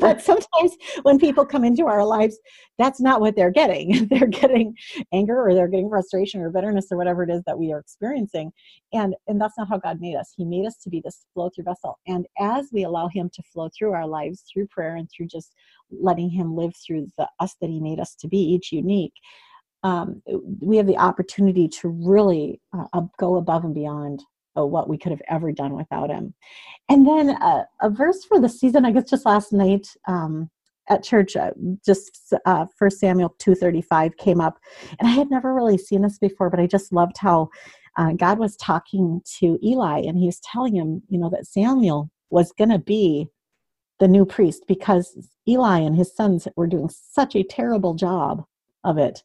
But 0.00 0.20
sometimes 0.20 0.72
when 1.02 1.20
people 1.20 1.46
come 1.46 1.64
into 1.64 1.86
our 1.86 2.04
lives 2.04 2.36
that's 2.78 3.00
not 3.00 3.20
what 3.20 3.36
they're 3.36 3.50
getting. 3.50 4.06
They're 4.10 4.26
getting 4.26 4.74
anger 5.12 5.40
or 5.40 5.54
they're 5.54 5.68
getting 5.68 5.88
frustration 5.88 6.40
or 6.40 6.50
bitterness 6.50 6.86
or 6.90 6.96
whatever 6.96 7.22
it 7.22 7.30
is 7.30 7.42
that 7.46 7.58
we 7.58 7.72
are 7.72 7.78
experiencing. 7.78 8.52
And 8.92 9.14
and 9.28 9.40
that's 9.40 9.56
not 9.56 9.68
how 9.68 9.78
god 9.78 10.00
made 10.00 10.16
us. 10.16 10.32
He 10.36 10.44
made 10.44 10.66
us 10.66 10.76
to 10.78 10.90
be 10.90 11.00
this 11.04 11.24
flow 11.34 11.50
through 11.54 11.64
vessel. 11.64 11.98
And 12.06 12.26
as 12.40 12.70
we 12.72 12.82
allow 12.82 13.08
him 13.08 13.30
to 13.34 13.42
flow 13.42 13.68
through 13.76 13.92
our 13.92 14.06
lives 14.06 14.42
through 14.52 14.66
prayer 14.68 14.96
and 14.96 15.08
through 15.10 15.26
just 15.26 15.54
letting 15.90 16.30
him 16.30 16.56
live 16.56 16.74
through 16.84 17.12
the 17.18 17.28
us 17.38 17.54
that 17.60 17.70
he 17.70 17.80
made 17.80 18.00
us 18.00 18.14
to 18.16 18.28
be 18.28 18.38
each 18.38 18.72
unique 18.72 19.14
um, 19.84 20.22
we 20.60 20.76
have 20.76 20.86
the 20.86 20.96
opportunity 20.96 21.68
to 21.68 21.88
really 21.88 22.60
uh, 22.72 23.02
go 23.18 23.36
above 23.36 23.64
and 23.64 23.74
beyond 23.74 24.22
what 24.54 24.88
we 24.88 24.98
could 24.98 25.12
have 25.12 25.22
ever 25.28 25.52
done 25.52 25.74
without 25.74 26.10
him. 26.10 26.34
And 26.88 27.06
then 27.06 27.30
uh, 27.30 27.64
a 27.80 27.90
verse 27.90 28.24
for 28.24 28.40
the 28.40 28.48
season 28.48 28.84
i 28.84 28.90
guess 28.90 29.10
just 29.10 29.26
last 29.26 29.52
night 29.52 29.88
um, 30.06 30.50
at 30.88 31.02
church 31.02 31.36
uh, 31.36 31.50
just 31.84 32.32
uh, 32.46 32.66
samuel 32.88 33.34
235 33.38 34.16
came 34.16 34.40
up 34.40 34.58
and 34.98 35.08
i 35.08 35.12
had 35.12 35.30
never 35.30 35.54
really 35.54 35.78
seen 35.78 36.02
this 36.02 36.18
before 36.18 36.50
but 36.50 36.60
i 36.60 36.66
just 36.66 36.92
loved 36.92 37.16
how 37.18 37.48
uh, 37.96 38.12
god 38.12 38.38
was 38.38 38.56
talking 38.56 39.20
to 39.24 39.58
eli 39.64 39.98
and 40.00 40.18
he 40.18 40.26
was 40.26 40.40
telling 40.40 40.74
him 40.74 41.02
you 41.08 41.18
know 41.18 41.30
that 41.30 41.46
samuel 41.46 42.10
was 42.30 42.52
going 42.52 42.70
to 42.70 42.78
be 42.78 43.26
the 44.00 44.08
new 44.08 44.24
priest 44.24 44.64
because 44.66 45.28
eli 45.48 45.78
and 45.78 45.96
his 45.96 46.14
sons 46.14 46.48
were 46.56 46.66
doing 46.66 46.90
such 46.90 47.36
a 47.36 47.44
terrible 47.44 47.94
job 47.94 48.44
of 48.84 48.98
it 48.98 49.22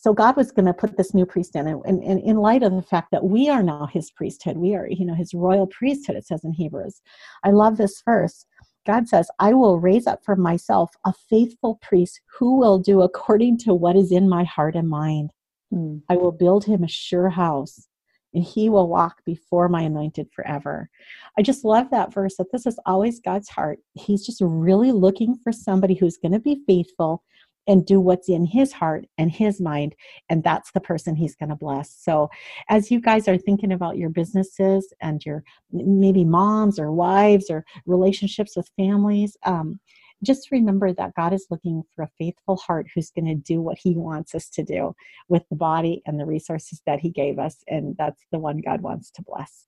so 0.00 0.12
god 0.12 0.36
was 0.36 0.52
going 0.52 0.66
to 0.66 0.72
put 0.72 0.96
this 0.96 1.14
new 1.14 1.26
priest 1.26 1.56
in 1.56 1.66
and, 1.66 1.82
and, 1.84 2.02
and, 2.02 2.20
in 2.20 2.36
light 2.36 2.62
of 2.62 2.72
the 2.72 2.82
fact 2.82 3.10
that 3.10 3.24
we 3.24 3.48
are 3.48 3.62
now 3.62 3.86
his 3.86 4.10
priesthood 4.10 4.56
we 4.56 4.74
are 4.74 4.88
you 4.88 5.04
know 5.04 5.14
his 5.14 5.34
royal 5.34 5.66
priesthood 5.66 6.16
it 6.16 6.26
says 6.26 6.44
in 6.44 6.52
hebrews 6.52 7.00
i 7.44 7.50
love 7.50 7.76
this 7.76 8.02
verse 8.04 8.44
god 8.86 9.08
says 9.08 9.30
i 9.38 9.52
will 9.52 9.78
raise 9.78 10.06
up 10.06 10.24
for 10.24 10.36
myself 10.36 10.90
a 11.04 11.12
faithful 11.12 11.78
priest 11.82 12.20
who 12.38 12.58
will 12.58 12.78
do 12.78 13.02
according 13.02 13.56
to 13.58 13.74
what 13.74 13.96
is 13.96 14.12
in 14.12 14.28
my 14.28 14.44
heart 14.44 14.74
and 14.74 14.88
mind 14.88 15.30
Mm. 15.72 16.02
I 16.08 16.16
will 16.16 16.32
build 16.32 16.64
him 16.64 16.82
a 16.82 16.88
sure 16.88 17.28
house, 17.28 17.88
and 18.34 18.44
he 18.44 18.68
will 18.68 18.88
walk 18.88 19.24
before 19.24 19.68
my 19.68 19.82
anointed 19.82 20.28
forever. 20.34 20.90
I 21.38 21.42
just 21.42 21.64
love 21.64 21.90
that 21.90 22.12
verse 22.12 22.36
that 22.36 22.52
this 22.52 22.66
is 22.66 22.78
always 22.86 23.20
God's 23.20 23.48
heart. 23.48 23.78
He's 23.94 24.24
just 24.24 24.40
really 24.40 24.92
looking 24.92 25.36
for 25.36 25.52
somebody 25.52 25.94
who's 25.94 26.18
going 26.18 26.32
to 26.32 26.38
be 26.38 26.62
faithful 26.66 27.22
and 27.68 27.86
do 27.86 28.00
what's 28.00 28.28
in 28.28 28.44
his 28.44 28.72
heart 28.72 29.06
and 29.16 29.30
his 29.30 29.60
mind 29.60 29.94
and 30.28 30.42
that's 30.42 30.72
the 30.72 30.80
person 30.80 31.14
he's 31.14 31.36
going 31.36 31.48
to 31.48 31.54
bless 31.54 31.94
so 31.94 32.28
as 32.68 32.90
you 32.90 33.00
guys 33.00 33.28
are 33.28 33.38
thinking 33.38 33.72
about 33.72 33.96
your 33.96 34.10
businesses 34.10 34.92
and 35.00 35.24
your 35.24 35.44
maybe 35.70 36.24
moms 36.24 36.80
or 36.80 36.90
wives 36.90 37.48
or 37.48 37.64
relationships 37.86 38.56
with 38.56 38.68
families 38.76 39.36
um, 39.44 39.78
just 40.22 40.50
remember 40.50 40.92
that 40.92 41.14
God 41.14 41.32
is 41.32 41.46
looking 41.50 41.82
for 41.94 42.02
a 42.02 42.10
faithful 42.18 42.56
heart 42.56 42.86
who's 42.94 43.10
going 43.10 43.26
to 43.26 43.34
do 43.34 43.60
what 43.60 43.78
He 43.78 43.96
wants 43.96 44.34
us 44.34 44.48
to 44.50 44.62
do 44.62 44.94
with 45.28 45.42
the 45.48 45.56
body 45.56 46.02
and 46.06 46.18
the 46.18 46.26
resources 46.26 46.82
that 46.86 47.00
He 47.00 47.10
gave 47.10 47.38
us. 47.38 47.62
And 47.68 47.96
that's 47.96 48.24
the 48.32 48.38
one 48.38 48.58
God 48.58 48.80
wants 48.80 49.10
to 49.12 49.22
bless. 49.22 49.66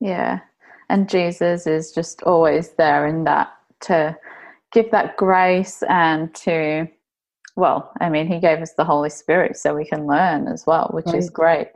Yeah. 0.00 0.40
And 0.88 1.08
Jesus 1.08 1.66
is 1.66 1.92
just 1.92 2.22
always 2.22 2.70
there 2.70 3.06
in 3.06 3.24
that 3.24 3.52
to 3.80 4.16
give 4.72 4.90
that 4.90 5.16
grace 5.16 5.82
and 5.88 6.34
to, 6.36 6.88
well, 7.58 7.92
I 8.00 8.08
mean, 8.08 8.28
He 8.28 8.38
gave 8.38 8.60
us 8.60 8.72
the 8.78 8.84
Holy 8.84 9.10
Spirit 9.10 9.56
so 9.56 9.74
we 9.74 9.84
can 9.84 10.06
learn 10.06 10.46
as 10.46 10.64
well, 10.66 10.90
which 10.92 11.06
right. 11.06 11.16
is 11.16 11.28
great. 11.28 11.68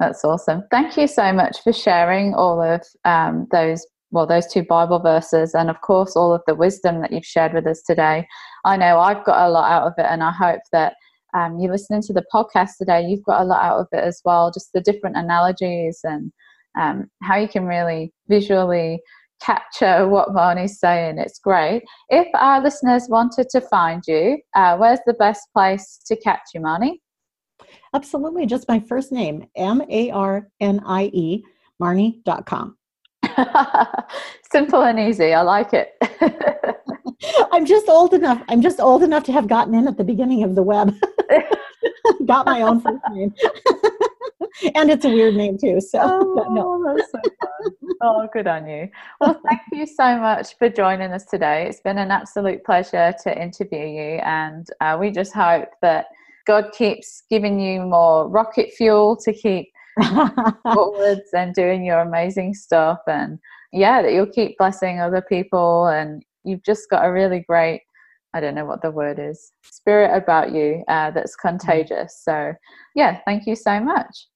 That's 0.00 0.24
awesome. 0.24 0.64
Thank 0.70 0.96
you 0.96 1.06
so 1.06 1.32
much 1.32 1.62
for 1.62 1.72
sharing 1.72 2.34
all 2.34 2.60
of 2.60 2.82
um, 3.04 3.46
those 3.52 3.86
well, 4.10 4.26
those 4.26 4.46
two 4.46 4.62
Bible 4.62 4.98
verses, 4.98 5.54
and 5.54 5.70
of 5.70 5.80
course, 5.80 6.16
all 6.16 6.34
of 6.34 6.42
the 6.46 6.54
wisdom 6.54 7.00
that 7.00 7.12
you've 7.12 7.24
shared 7.24 7.54
with 7.54 7.66
us 7.66 7.82
today. 7.82 8.26
I 8.66 8.76
know 8.76 8.98
I've 8.98 9.24
got 9.24 9.46
a 9.46 9.50
lot 9.50 9.70
out 9.70 9.86
of 9.86 9.94
it, 9.96 10.06
and 10.06 10.22
I 10.22 10.30
hope 10.32 10.60
that 10.72 10.94
um, 11.34 11.58
you're 11.58 11.72
listening 11.72 12.02
to 12.02 12.12
the 12.12 12.24
podcast 12.34 12.72
today, 12.78 13.06
you've 13.06 13.24
got 13.24 13.40
a 13.40 13.44
lot 13.44 13.62
out 13.62 13.78
of 13.78 13.86
it 13.92 14.04
as 14.04 14.20
well. 14.24 14.50
Just 14.52 14.72
the 14.74 14.82
different 14.82 15.16
analogies 15.16 16.00
and 16.04 16.30
um, 16.78 17.10
how 17.22 17.36
you 17.36 17.48
can 17.48 17.64
really 17.64 18.12
visually 18.28 19.00
capture 19.44 20.08
what 20.08 20.30
Marnie's 20.30 20.78
saying. 20.78 21.18
It's 21.18 21.38
great. 21.38 21.82
If 22.08 22.28
our 22.34 22.62
listeners 22.62 23.06
wanted 23.08 23.48
to 23.50 23.60
find 23.60 24.02
you, 24.06 24.38
uh, 24.54 24.76
where's 24.76 25.00
the 25.06 25.14
best 25.14 25.48
place 25.52 26.00
to 26.06 26.16
catch 26.16 26.40
you, 26.54 26.60
Marnie? 26.60 27.00
Absolutely. 27.94 28.46
Just 28.46 28.68
my 28.68 28.80
first 28.80 29.12
name, 29.12 29.46
M 29.56 29.82
A 29.88 30.10
R 30.10 30.48
N 30.60 30.80
I 30.86 31.10
E, 31.12 31.44
Marnie.com. 31.80 32.76
Simple 34.52 34.82
and 34.82 34.98
easy. 34.98 35.32
I 35.32 35.42
like 35.42 35.72
it. 35.72 35.90
I'm 37.52 37.66
just 37.66 37.88
old 37.88 38.14
enough. 38.14 38.42
I'm 38.48 38.62
just 38.62 38.80
old 38.80 39.02
enough 39.02 39.24
to 39.24 39.32
have 39.32 39.48
gotten 39.48 39.74
in 39.74 39.86
at 39.86 39.96
the 39.96 40.04
beginning 40.04 40.42
of 40.42 40.54
the 40.54 40.62
web. 40.62 40.94
Got 42.26 42.46
my 42.46 42.62
own 42.62 42.80
first 42.80 43.02
name. 43.10 43.34
and 44.74 44.90
it's 44.90 45.04
a 45.04 45.08
weird 45.08 45.34
name 45.34 45.58
too. 45.58 45.80
So 45.80 45.98
oh, 46.02 46.52
no. 46.52 46.94
that's 46.96 47.10
so 47.10 47.18
fun. 47.40 47.90
Oh, 48.00 48.28
good 48.32 48.46
on 48.46 48.68
you. 48.68 48.88
Well, 49.20 49.40
thank 49.48 49.60
you 49.72 49.86
so 49.86 50.18
much 50.18 50.56
for 50.58 50.68
joining 50.68 51.12
us 51.12 51.24
today. 51.24 51.66
It's 51.68 51.80
been 51.80 51.98
an 51.98 52.10
absolute 52.10 52.64
pleasure 52.64 53.14
to 53.22 53.42
interview 53.42 53.86
you, 53.86 54.20
and 54.24 54.66
uh, 54.80 54.96
we 55.00 55.10
just 55.10 55.32
hope 55.32 55.68
that 55.82 56.06
God 56.46 56.72
keeps 56.72 57.22
giving 57.30 57.60
you 57.60 57.82
more 57.82 58.28
rocket 58.28 58.72
fuel 58.72 59.16
to 59.18 59.32
keep 59.32 59.68
forwards 60.72 61.30
and 61.34 61.54
doing 61.54 61.84
your 61.84 62.00
amazing 62.00 62.54
stuff 62.54 62.98
and 63.06 63.38
yeah 63.74 64.00
that 64.00 64.14
you'll 64.14 64.26
keep 64.26 64.56
blessing 64.56 65.00
other 65.00 65.20
people 65.20 65.86
and 65.88 66.24
you've 66.44 66.62
just 66.62 66.88
got 66.88 67.04
a 67.04 67.12
really 67.12 67.40
great 67.40 67.82
i 68.34 68.40
don't 68.40 68.54
know 68.54 68.64
what 68.64 68.82
the 68.82 68.90
word 68.90 69.18
is 69.18 69.52
spirit 69.64 70.14
about 70.16 70.52
you 70.52 70.82
uh, 70.88 71.10
that's 71.10 71.36
mm-hmm. 71.36 71.48
contagious. 71.48 72.20
So 72.22 72.54
yeah 72.94 73.20
thank 73.24 73.46
you 73.46 73.56
so 73.56 73.80
much. 73.80 74.28